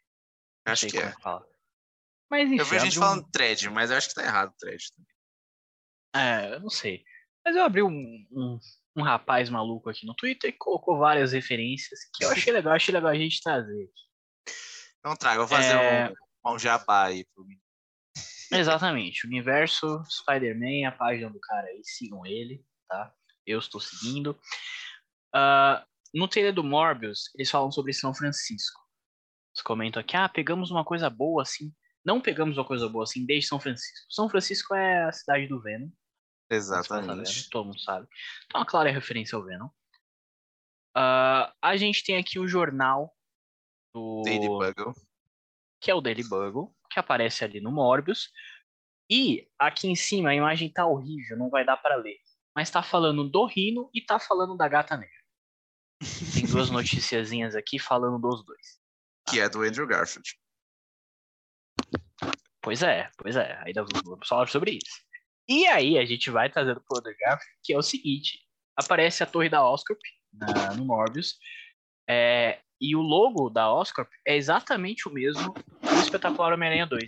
Não 0.66 0.74
Acho 0.74 0.82
sei 0.82 0.90
que 0.92 0.98
como 0.98 1.10
é. 1.10 1.22
fala. 1.22 1.48
Mas 2.30 2.48
enfim, 2.48 2.60
Eu 2.60 2.66
vejo 2.66 2.86
gente 2.86 2.98
um- 2.98 3.02
falando 3.02 3.30
thread, 3.32 3.70
mas 3.70 3.90
eu 3.92 3.98
acho 3.98 4.10
que 4.10 4.16
tá 4.16 4.24
errado 4.24 4.50
o 4.52 4.58
thread. 4.58 4.84
É, 6.16 6.54
eu 6.56 6.60
não 6.60 6.70
sei. 6.70 7.04
Mas 7.46 7.56
eu 7.56 7.64
abri 7.64 7.82
um, 7.82 7.90
um, 8.32 8.60
um 8.98 9.02
rapaz 9.04 9.50
maluco 9.50 9.90
aqui 9.90 10.06
no 10.06 10.16
Twitter 10.16 10.52
que 10.52 10.58
colocou 10.58 10.98
várias 10.98 11.32
referências 11.32 12.00
que 12.14 12.26
eu 12.26 12.32
achei 12.32 12.52
legal, 12.52 12.74
achei 12.74 12.94
legal 12.94 13.12
a 13.12 13.16
gente 13.16 13.42
trazer. 13.42 13.90
Então 15.00 15.16
traga, 15.16 15.40
vou 15.40 15.48
fazer 15.48 15.74
É. 15.76 16.14
um, 16.46 16.54
um 16.56 16.60
jabá 16.60 17.06
aí 17.06 17.26
pro 17.34 17.46
mim. 17.46 17.58
Exatamente. 18.52 19.26
Universo 19.28 20.02
Spider-Man, 20.10 20.88
a 20.88 20.92
página 20.92 21.30
do 21.30 21.40
cara 21.40 21.68
aí, 21.68 21.82
sigam 21.84 22.26
ele, 22.26 22.66
tá? 22.88 23.14
Eu 23.46 23.60
estou 23.60 23.80
seguindo. 23.80 24.38
Ah, 25.34 25.86
no 26.14 26.28
trailer 26.28 26.54
do 26.54 26.64
Morbius, 26.64 27.30
eles 27.36 27.50
falam 27.50 27.72
sobre 27.72 27.94
São 27.94 28.14
Francisco. 28.14 28.82
Eles 29.54 29.62
comentam 29.64 30.00
aqui, 30.00 30.16
ah, 30.18 30.28
pegamos 30.30 30.72
uma 30.72 30.84
coisa 30.84 31.10
boa 31.10 31.42
assim. 31.44 31.74
Não 32.08 32.22
pegamos 32.22 32.58
uma 32.58 32.64
coisa 32.64 32.88
boa 32.88 33.04
assim 33.04 33.26
desde 33.26 33.50
São 33.50 33.60
Francisco. 33.60 34.06
São 34.10 34.30
Francisco 34.30 34.74
é 34.74 35.04
a 35.04 35.12
cidade 35.12 35.46
do 35.48 35.62
Venom. 35.62 35.90
Exatamente. 36.50 37.50
todo 37.50 37.66
mundo 37.66 37.80
sabe. 37.82 38.08
Então, 38.46 38.62
uma 38.62 38.66
clara 38.66 38.90
referência 38.90 39.36
ao 39.36 39.44
Venom. 39.44 39.68
Ah, 40.96 41.54
a 41.62 41.76
gente 41.76 42.06
tem 42.06 42.16
aqui 42.16 42.40
o 42.40 42.48
jornal 42.48 43.14
do 43.94 44.22
Daily 44.24 44.48
Bugle. 44.48 44.96
que 45.82 45.92
é 45.92 45.96
o 45.96 46.00
Daily 46.00 46.24
Bugle, 46.24 46.74
que 46.90 46.98
aparece 46.98 47.44
ali 47.44 47.60
no 47.60 47.74
Morbius. 47.74 48.32
E 49.10 49.46
aqui 49.60 49.90
em 49.90 49.96
cima 49.96 50.30
a 50.30 50.36
imagem 50.36 50.72
tá 50.72 50.86
horrível, 50.86 51.38
não 51.38 51.50
vai 51.50 51.66
dar 51.66 51.76
para 51.76 51.98
ler. 51.98 52.20
Mas 52.56 52.72
tá 52.72 52.82
falando 52.82 53.30
do 53.30 53.46
Rino 53.46 53.90
e 53.94 54.02
tá 54.02 54.18
falando 54.18 54.56
da 54.56 54.70
Gata 54.70 54.96
Negra. 54.96 55.14
Tem 56.34 56.46
duas 56.46 56.70
noticiazinhas 56.72 57.54
aqui 57.54 57.78
falando 57.78 58.18
dos 58.18 58.46
dois. 58.46 58.80
Que 59.30 59.42
é 59.42 59.50
do 59.50 59.62
Andrew 59.62 59.86
Garfield. 59.86 60.38
Pois 62.68 62.84
é, 62.84 63.10
pois 63.18 63.34
é. 63.38 63.58
Ainda 63.66 63.86
vamos 64.04 64.28
falar 64.28 64.46
sobre 64.50 64.72
isso. 64.72 65.02
E 65.48 65.66
aí 65.68 65.98
a 65.98 66.04
gente 66.06 66.30
vai 66.30 66.50
trazendo 66.52 66.82
pro 66.86 67.02
Garfield, 67.02 67.60
que 67.64 67.72
é 67.72 67.78
o 67.78 67.82
seguinte. 67.82 68.46
Aparece 68.76 69.24
a 69.24 69.26
torre 69.26 69.48
da 69.48 69.64
Oscorp 69.66 70.02
na- 70.34 70.74
no 70.76 70.84
Morbius. 70.84 71.38
é, 72.10 72.60
e 72.82 72.94
o 72.94 73.00
logo 73.02 73.50
da 73.50 73.72
Oscorp 73.74 74.10
é 74.28 74.36
exatamente 74.36 75.08
o 75.08 75.14
mesmo 75.14 75.54
do 75.54 76.00
Espetacular 76.02 76.52
Homem-Aranha 76.54 76.86
2. 76.86 77.06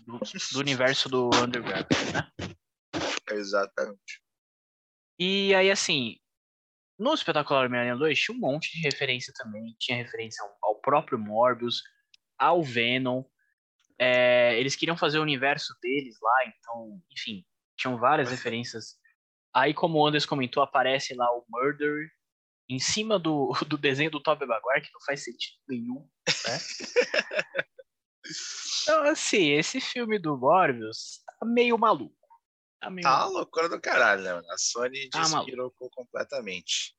Do, 0.00 0.18
do 0.18 0.58
universo 0.58 1.08
do 1.08 1.30
Garfield, 1.30 2.12
né? 2.12 2.28
Exatamente. 3.30 4.20
E 5.16 5.54
aí, 5.54 5.70
assim, 5.70 6.18
no 6.98 7.14
Espetacular 7.14 7.66
Homem-Aranha 7.66 7.96
2 7.96 8.18
tinha 8.18 8.36
um 8.36 8.40
monte 8.40 8.72
de 8.72 8.80
referência 8.82 9.32
também. 9.36 9.76
Tinha 9.78 9.96
referência 9.96 10.44
ao, 10.44 10.56
ao 10.70 10.80
próprio 10.80 11.18
Morbius, 11.18 11.82
ao 12.36 12.64
Venom. 12.64 13.22
É, 13.98 14.58
eles 14.58 14.76
queriam 14.76 14.96
fazer 14.96 15.18
o 15.18 15.22
universo 15.22 15.74
deles 15.82 16.16
lá, 16.20 16.36
então, 16.46 17.00
enfim, 17.10 17.44
tinham 17.76 17.98
várias 17.98 18.30
referências. 18.30 18.96
Aí, 19.54 19.72
como 19.72 19.98
o 19.98 20.06
Anders 20.06 20.26
comentou, 20.26 20.62
aparece 20.62 21.14
lá 21.14 21.26
o 21.32 21.44
Murder 21.48 22.10
em 22.68 22.78
cima 22.78 23.18
do, 23.18 23.52
do 23.66 23.78
desenho 23.78 24.10
do 24.10 24.20
Tobey 24.22 24.46
Maguire, 24.46 24.82
que 24.82 24.92
não 24.92 25.00
faz 25.00 25.24
sentido 25.24 25.56
nenhum, 25.68 26.08
né? 26.46 26.58
Então, 28.82 29.04
assim, 29.04 29.52
esse 29.52 29.80
filme 29.80 30.18
do 30.18 30.36
Morbius 30.36 31.22
tá 31.24 31.46
meio 31.46 31.78
maluco. 31.78 32.14
Tá 32.80 32.90
meio 32.90 33.04
Tá 33.04 33.26
uma 33.26 33.38
loucura 33.38 33.68
do 33.68 33.80
caralho, 33.80 34.22
né? 34.22 34.42
A 34.50 34.58
Sony 34.58 35.08
Tá 35.10 35.28
maluco. 35.28 35.88
completamente. 35.90 36.96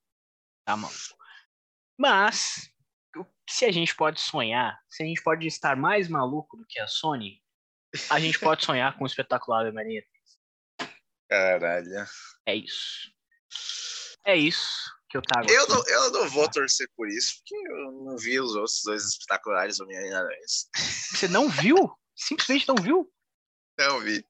Tá 0.66 0.78
maluco. 0.78 1.18
Mas, 1.98 2.70
se 3.50 3.66
a 3.66 3.72
gente 3.72 3.96
pode 3.96 4.20
sonhar, 4.20 4.78
se 4.90 5.04
a 5.04 5.06
gente 5.06 5.22
pode 5.22 5.48
estar 5.48 5.76
mais 5.76 6.08
maluco 6.08 6.58
do 6.58 6.66
que 6.68 6.80
a 6.80 6.88
Sony, 6.88 7.42
a 8.10 8.20
gente 8.20 8.40
pode 8.40 8.66
sonhar 8.66 8.98
com 8.98 9.04
o 9.04 9.08
espetacular 9.08 9.66
Homem-Aranha. 9.66 10.04
Caralho. 11.30 12.06
É 12.46 12.56
isso. 12.56 13.12
É 14.26 14.36
isso 14.36 14.92
que 15.10 15.18
eu 15.18 15.22
trago. 15.22 15.50
Eu 15.50 15.64
aqui. 15.64 15.72
não, 15.72 15.88
eu 15.88 16.12
não 16.12 16.30
vou 16.30 16.50
torcer 16.50 16.90
por 16.96 17.08
isso, 17.08 17.38
porque 17.38 17.56
eu 17.56 17.92
não 18.04 18.18
vi 18.18 18.40
os 18.40 18.56
outros 18.56 18.82
dois 18.84 19.06
espetaculares 19.06 19.80
Homem-Aranhas. 19.80 20.70
Você 21.12 21.28
não 21.28 21.50
viu? 21.50 21.78
Simplesmente 22.16 22.68
não 22.68 22.76
viu? 22.76 23.12
Não 23.78 24.00
vi. 24.02 24.26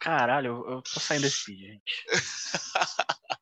Caralho, 0.00 0.64
eu, 0.66 0.70
eu 0.76 0.82
tô 0.82 1.00
saindo 1.00 1.22
desse 1.22 1.44
vídeo, 1.46 1.72
gente. 1.72 2.04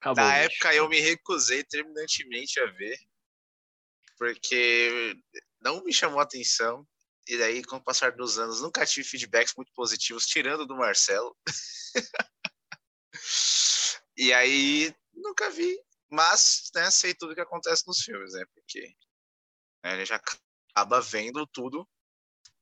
Acabou. 0.00 0.22
Na 0.22 0.32
vídeo. 0.32 0.44
época 0.44 0.74
eu 0.74 0.88
me 0.88 1.00
recusei 1.00 1.64
terminantemente 1.64 2.60
a 2.60 2.66
ver, 2.66 2.98
porque 4.18 5.16
não 5.60 5.82
me 5.84 5.92
chamou 5.92 6.20
atenção. 6.20 6.86
E 7.26 7.38
daí, 7.38 7.64
com 7.64 7.76
o 7.76 7.82
passar 7.82 8.12
dos 8.12 8.38
anos, 8.38 8.60
nunca 8.60 8.84
tive 8.84 9.08
feedbacks 9.08 9.54
muito 9.56 9.72
positivos, 9.74 10.26
tirando 10.26 10.66
do 10.66 10.76
Marcelo. 10.76 11.34
e 14.16 14.32
aí, 14.32 14.94
nunca 15.14 15.50
vi. 15.50 15.78
Mas, 16.10 16.70
né, 16.74 16.90
sei 16.90 17.14
tudo 17.14 17.34
que 17.34 17.40
acontece 17.40 17.86
nos 17.86 18.02
filmes, 18.02 18.34
né? 18.34 18.44
Porque 18.54 18.94
né, 19.82 19.92
a 19.92 20.04
gente 20.04 20.12
acaba 20.12 21.00
vendo 21.00 21.46
tudo, 21.46 21.88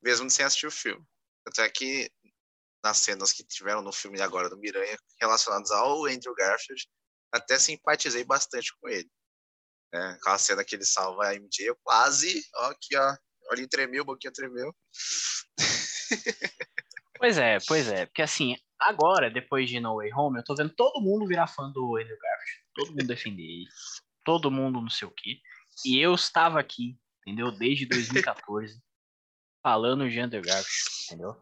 mesmo 0.00 0.30
sem 0.30 0.44
assistir 0.44 0.68
o 0.68 0.70
filme. 0.70 1.04
Até 1.46 1.68
que 1.68 2.08
nas 2.84 2.98
cenas 2.98 3.32
que 3.32 3.44
tiveram 3.44 3.82
no 3.82 3.92
filme 3.92 4.20
agora 4.20 4.48
do 4.48 4.58
Miranha, 4.58 4.96
relacionadas 5.20 5.70
ao 5.70 6.06
Andrew 6.06 6.34
Garfield, 6.34 6.88
até 7.32 7.58
simpatizei 7.58 8.24
bastante 8.24 8.72
com 8.78 8.88
ele. 8.88 9.10
Né? 9.92 10.16
Aquela 10.18 10.38
cena 10.38 10.64
que 10.64 10.74
ele 10.74 10.84
salva 10.84 11.28
a 11.28 11.34
MJ, 11.34 11.68
eu 11.68 11.76
quase, 11.82 12.42
ó, 12.56 12.70
aqui, 12.70 12.96
ó, 12.96 13.16
olhinho 13.50 13.68
tremeu, 13.68 14.04
boquinha 14.04 14.32
tremeu. 14.32 14.74
Pois 17.22 17.38
é, 17.38 17.58
pois 17.68 17.86
é. 17.86 18.04
Porque 18.04 18.20
assim, 18.20 18.56
agora, 18.80 19.30
depois 19.30 19.70
de 19.70 19.78
No 19.78 19.94
Way 19.98 20.12
Home, 20.12 20.38
eu 20.38 20.44
tô 20.44 20.56
vendo 20.56 20.74
todo 20.74 21.00
mundo 21.00 21.24
virar 21.24 21.46
fã 21.46 21.70
do 21.70 21.96
Andrew 21.96 22.18
Garfield. 22.20 22.64
Todo 22.74 22.88
mundo 22.88 23.06
defender 23.06 23.44
ele. 23.44 23.68
Todo 24.24 24.50
mundo 24.50 24.80
não 24.80 24.90
sei 24.90 25.06
o 25.06 25.14
quê. 25.16 25.38
E 25.86 26.00
eu 26.00 26.16
estava 26.16 26.58
aqui, 26.58 26.98
entendeu? 27.20 27.52
Desde 27.52 27.86
2014, 27.86 28.76
falando 29.62 30.10
de 30.10 30.18
Andrew 30.18 30.42
Garfield, 30.42 30.90
entendeu? 31.06 31.36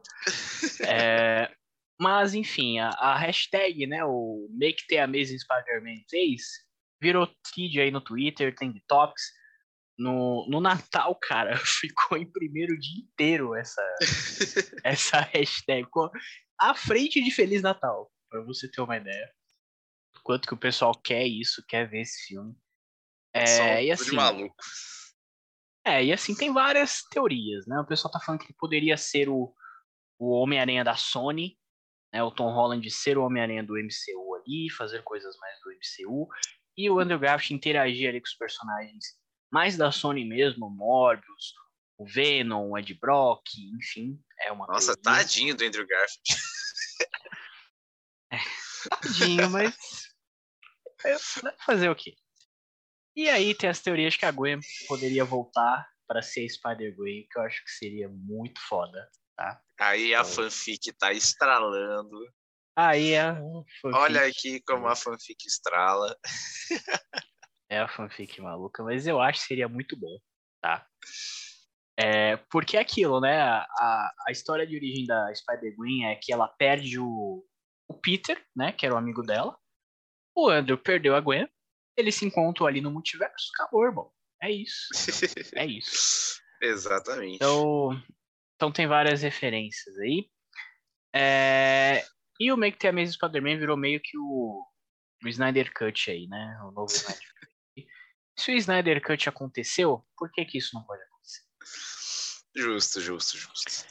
É, 0.87 1.51
mas, 1.99 2.35
enfim, 2.35 2.79
a, 2.79 2.91
a, 2.91 3.17
hashtag, 3.17 3.87
né, 3.87 4.05
o 4.05 4.49
Make 4.51 4.87
the 4.87 5.01
Amazing 5.01 5.39
Spider-Man 5.39 6.03
3, 6.11 6.43
virou 7.01 7.29
feed 7.55 7.81
aí 7.81 7.91
no 7.91 8.01
Twitter, 8.01 8.55
tem 8.55 8.83
topics. 8.87 9.33
No, 9.99 10.47
no 10.49 10.61
Natal, 10.61 11.15
cara, 11.15 11.57
ficou 11.81 12.17
em 12.17 12.31
primeiro 12.31 12.79
dia 12.79 13.03
inteiro 13.03 13.55
essa, 13.55 13.83
essa 14.85 15.21
hashtag. 15.21 15.87
À 16.59 16.75
frente 16.75 17.23
de 17.23 17.31
Feliz 17.31 17.63
Natal, 17.63 18.11
para 18.29 18.43
você 18.43 18.71
ter 18.71 18.81
uma 18.81 18.97
ideia. 18.97 19.31
Quanto 20.23 20.47
que 20.47 20.55
o 20.55 20.59
pessoal 20.59 20.93
quer 20.95 21.27
isso, 21.27 21.65
quer 21.67 21.89
ver 21.89 22.03
esse 22.03 22.27
filme. 22.27 22.55
É, 23.33 23.85
e 23.85 23.91
assim, 23.93 24.17
maluco. 24.17 24.55
É, 25.85 26.05
e 26.05 26.13
assim, 26.13 26.35
tem 26.35 26.53
várias 26.53 27.03
teorias, 27.11 27.67
né? 27.67 27.79
O 27.81 27.87
pessoal 27.87 28.13
tá 28.13 28.21
falando 28.21 28.41
que 28.41 28.53
poderia 28.55 28.97
ser 28.97 29.29
o, 29.29 29.55
o 30.19 30.31
Homem-Aranha 30.31 30.85
da 30.85 30.97
Sony, 30.97 31.59
né? 32.13 32.23
O 32.23 32.31
Tom 32.31 32.53
Holland 32.53 32.89
ser 32.91 33.17
o 33.17 33.25
Homem-Aranha 33.25 33.63
do 33.63 33.75
MCU 33.75 34.35
ali, 34.35 34.69
fazer 34.71 35.03
coisas 35.03 35.37
mais 35.39 35.59
do 35.61 35.71
MCU, 35.71 36.29
e 36.85 36.90
o 36.90 36.99
Andrew 36.99 37.19
Garfield 37.19 37.55
interagir 37.55 38.09
ali 38.09 38.21
com 38.21 38.27
os 38.27 38.35
personagens 38.35 39.05
mais 39.51 39.77
da 39.77 39.90
Sony 39.90 40.25
mesmo, 40.25 40.66
o 40.66 40.71
Morbius, 40.71 41.55
o 41.99 42.07
Venom, 42.07 42.71
o 42.71 42.79
Ed 42.79 42.95
Brock, 42.95 43.43
enfim, 43.77 44.19
é 44.38 44.53
uma 44.53 44.66
Nossa, 44.66 44.97
teoria. 44.97 45.21
tadinho 45.21 45.57
do 45.57 45.64
Andrew 45.64 45.87
Garfield. 45.87 46.43
é, 48.33 48.38
tadinho, 48.88 49.51
mas 49.51 49.77
fazer 51.66 51.90
o 51.90 51.97
quê? 51.97 52.14
E 53.16 53.29
aí 53.29 53.55
tem 53.55 53.69
as 53.69 53.81
teorias 53.81 54.16
que 54.16 54.25
a 54.25 54.31
Gwen 54.31 54.61
poderia 54.87 55.25
voltar 55.25 55.87
para 56.07 56.23
ser 56.23 56.49
Spider-Gwen, 56.49 57.27
que 57.31 57.38
eu 57.38 57.43
acho 57.43 57.62
que 57.64 57.71
seria 57.71 58.09
muito 58.09 58.61
foda, 58.69 59.11
tá? 59.37 59.61
Aí 59.79 60.14
a 60.14 60.21
então... 60.21 60.33
fanfic 60.33 60.93
tá 60.93 61.12
estralando. 61.12 62.19
Aí 62.88 63.12
fanfic... 63.81 64.01
Olha 64.01 64.27
aqui 64.27 64.61
como 64.62 64.87
a 64.87 64.97
fanfic 64.97 65.47
estrala. 65.47 66.16
é 67.69 67.81
a 67.81 67.88
fanfic 67.88 68.40
maluca, 68.40 68.83
mas 68.83 69.07
eu 69.07 69.21
acho 69.21 69.40
que 69.40 69.47
seria 69.47 69.69
muito 69.69 69.97
bom, 69.99 70.19
tá? 70.62 70.87
É, 71.99 72.37
porque 72.51 72.77
é 72.77 72.81
aquilo, 72.81 73.21
né? 73.21 73.43
A, 73.43 74.12
a 74.29 74.33
história 74.33 74.66
de 74.66 74.77
origem 74.77 75.07
da 75.07 75.35
Spider-Gwen 75.35 76.07
é 76.07 76.16
que 76.16 76.33
ela 76.33 76.49
perde 76.49 76.99
o, 76.99 77.45
o 77.88 77.95
Peter, 77.95 78.43
né? 78.57 78.73
Que 78.73 78.87
era 78.87 78.95
o 78.95 78.99
amigo 78.99 79.23
dela. 79.23 79.57
O 80.35 80.49
Andrew 80.49 80.79
perdeu 80.79 81.14
a 81.14 81.21
Gwen 81.21 81.49
eles 82.01 82.14
se 82.14 82.25
encontram 82.25 82.66
ali 82.66 82.81
no 82.81 82.90
multiverso, 82.90 83.51
acabou, 83.55 83.85
irmão. 83.85 84.12
É 84.43 84.51
isso. 84.51 84.88
é 85.55 85.66
isso. 85.66 86.40
Exatamente. 86.61 87.37
Então, 87.37 87.90
então 88.57 88.73
tem 88.73 88.87
várias 88.87 89.23
referências 89.23 89.97
aí. 89.99 90.29
É... 91.14 92.05
E 92.40 92.50
o 92.50 92.57
Make 92.57 92.79
the 92.79 92.88
Amazing 92.88 93.12
Spider-Man 93.12 93.59
virou 93.59 93.76
meio 93.76 94.00
que 94.00 94.16
o... 94.16 94.66
o 95.22 95.29
Snyder 95.29 95.70
Cut 95.74 96.11
aí, 96.11 96.26
né? 96.26 96.59
O 96.62 96.70
novo 96.70 96.90
Snyder 96.90 97.35
Cut. 97.38 97.87
Se 98.38 98.53
o 98.53 98.57
Snyder 98.57 99.03
Cut 99.03 99.29
aconteceu, 99.29 100.03
por 100.16 100.33
que 100.33 100.42
que 100.46 100.57
isso 100.57 100.74
não 100.74 100.83
pode 100.85 101.03
acontecer? 101.03 101.42
Justo, 102.57 103.00
justo, 103.00 103.37
justo. 103.37 103.87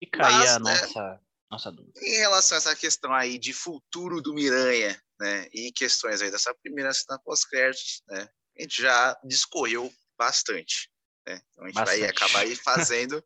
Fica 0.00 0.26
aí 0.26 0.48
a 0.48 0.58
né, 0.58 0.72
nossa, 0.72 1.20
nossa 1.48 1.72
dúvida. 1.72 2.00
Em 2.02 2.16
relação 2.18 2.56
a 2.56 2.58
essa 2.58 2.74
questão 2.76 3.14
aí 3.14 3.38
de 3.38 3.52
futuro 3.52 4.20
do 4.20 4.34
Miranha, 4.34 5.00
né, 5.20 5.48
e 5.52 5.72
questões 5.72 6.20
aí 6.20 6.30
dessa 6.30 6.54
primeira 6.56 6.92
cena 6.92 7.20
pós-créditos, 7.24 8.02
né, 8.08 8.28
a 8.58 8.62
gente 8.62 8.82
já 8.82 9.18
discorreu 9.24 9.92
bastante. 10.18 10.90
Né? 11.26 11.40
Então 11.52 11.64
a 11.64 11.68
gente 11.68 11.76
bastante. 11.76 12.00
vai 12.00 12.08
acabar 12.08 12.40
aí 12.40 12.56
fazendo 12.56 13.24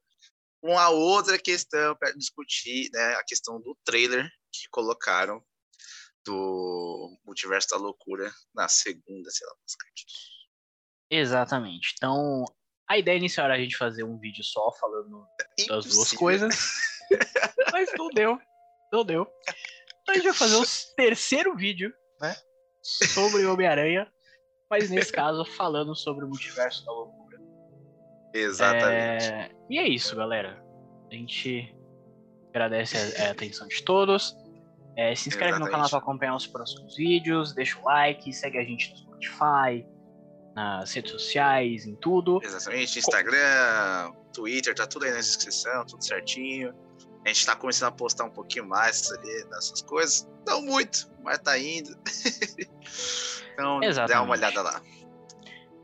uma 0.62 0.90
outra 0.90 1.38
questão 1.38 1.96
para 1.96 2.12
discutir, 2.12 2.90
né, 2.92 3.14
a 3.14 3.24
questão 3.24 3.60
do 3.60 3.76
trailer 3.84 4.28
que 4.52 4.68
colocaram 4.70 5.42
do 6.24 7.18
Multiverso 7.24 7.68
da 7.70 7.76
Loucura 7.78 8.30
na 8.54 8.68
segunda 8.68 9.30
cena 9.30 9.52
pós-créditos. 9.62 10.30
Exatamente. 11.10 11.94
Então, 11.96 12.44
a 12.88 12.98
ideia 12.98 13.16
inicial 13.16 13.46
era 13.46 13.54
a 13.54 13.58
gente 13.58 13.76
fazer 13.76 14.04
um 14.04 14.18
vídeo 14.18 14.44
só 14.44 14.70
falando 14.78 15.26
é 15.58 15.66
das 15.66 15.86
duas 15.86 16.12
coisas. 16.12 16.54
Mas 17.72 17.90
não 17.96 18.08
deu. 18.08 18.38
Não 18.92 19.04
deu. 19.04 19.26
Então 20.02 20.14
a 20.14 20.14
gente 20.14 20.24
vai 20.24 20.34
fazer 20.34 20.56
o 20.56 20.94
terceiro 20.96 21.56
vídeo, 21.56 21.92
né? 22.20 22.36
Sobre 22.82 23.46
Homem-Aranha. 23.46 24.12
Mas 24.68 24.90
nesse 24.90 25.10
caso, 25.12 25.44
falando 25.44 25.94
sobre 25.94 26.24
o 26.24 26.28
multiverso 26.28 26.84
da 26.84 26.92
loucura. 26.92 27.38
Exatamente. 28.34 29.24
É... 29.24 29.59
E 29.70 29.78
é 29.78 29.86
isso, 29.86 30.16
galera. 30.16 30.60
A 31.08 31.14
gente 31.14 31.72
agradece 32.48 32.96
a, 33.22 33.28
a 33.28 33.30
atenção 33.30 33.68
de 33.68 33.84
todos. 33.84 34.36
É, 34.96 35.14
se 35.14 35.28
inscreve 35.28 35.52
Exatamente. 35.52 35.68
no 35.68 35.72
canal 35.72 35.88
para 35.88 35.98
acompanhar 36.00 36.34
os 36.34 36.46
próximos 36.48 36.96
vídeos. 36.96 37.54
Deixa 37.54 37.78
o 37.78 37.84
like, 37.84 38.32
segue 38.32 38.58
a 38.58 38.64
gente 38.64 38.90
no 38.90 38.96
Spotify, 38.96 39.86
nas 40.56 40.92
redes 40.92 41.12
sociais, 41.12 41.86
em 41.86 41.94
tudo. 41.94 42.40
Exatamente, 42.42 42.98
Instagram, 42.98 44.12
Twitter, 44.32 44.74
tá 44.74 44.88
tudo 44.88 45.04
aí 45.04 45.12
na 45.12 45.18
descrição, 45.18 45.86
tudo 45.86 46.04
certinho. 46.04 46.74
A 47.24 47.28
gente 47.28 47.46
tá 47.46 47.54
começando 47.54 47.90
a 47.90 47.92
postar 47.92 48.24
um 48.24 48.30
pouquinho 48.30 48.66
mais 48.66 49.08
ali 49.12 49.44
nessas 49.50 49.82
coisas. 49.82 50.28
Não 50.44 50.62
muito, 50.62 51.08
mas 51.22 51.38
tá 51.38 51.56
indo. 51.56 51.96
então, 53.54 53.80
Exatamente. 53.84 54.14
dá 54.14 54.22
uma 54.22 54.32
olhada 54.32 54.62
lá. 54.62 54.82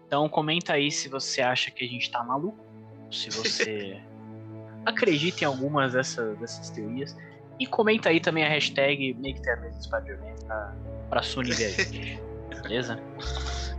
Então, 0.07 0.29
comenta 0.29 0.73
aí 0.73 0.91
se 0.91 1.09
você 1.09 1.41
acha 1.41 1.71
que 1.71 1.85
a 1.85 1.89
gente 1.89 2.11
tá 2.11 2.25
maluco. 2.25 2.66
Se 3.11 3.31
você 3.31 4.01
acredita 4.87 5.45
em 5.45 5.47
algumas 5.47 5.93
dessas, 5.93 6.39
dessas 6.39 6.71
teorias. 6.71 7.17
E 7.59 7.67
comenta 7.67 8.11
aí 8.11 8.21
também 8.21 8.45
a 8.45 8.49
hashtag 8.49 9.15
MakeTheAmazingSpiderman 9.15 10.35
pra, 10.47 10.75
pra 11.09 11.23
Sony 11.23 11.53
ver 11.53 11.67
a 11.67 11.69
gente. 11.71 12.21
Beleza? 12.63 13.01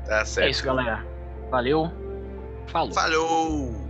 Tá 0.06 0.26
certo. 0.26 0.48
É 0.48 0.50
isso, 0.50 0.64
galera. 0.64 1.06
Valeu. 1.50 1.92
Falou. 2.68 2.94
Falou! 2.94 3.87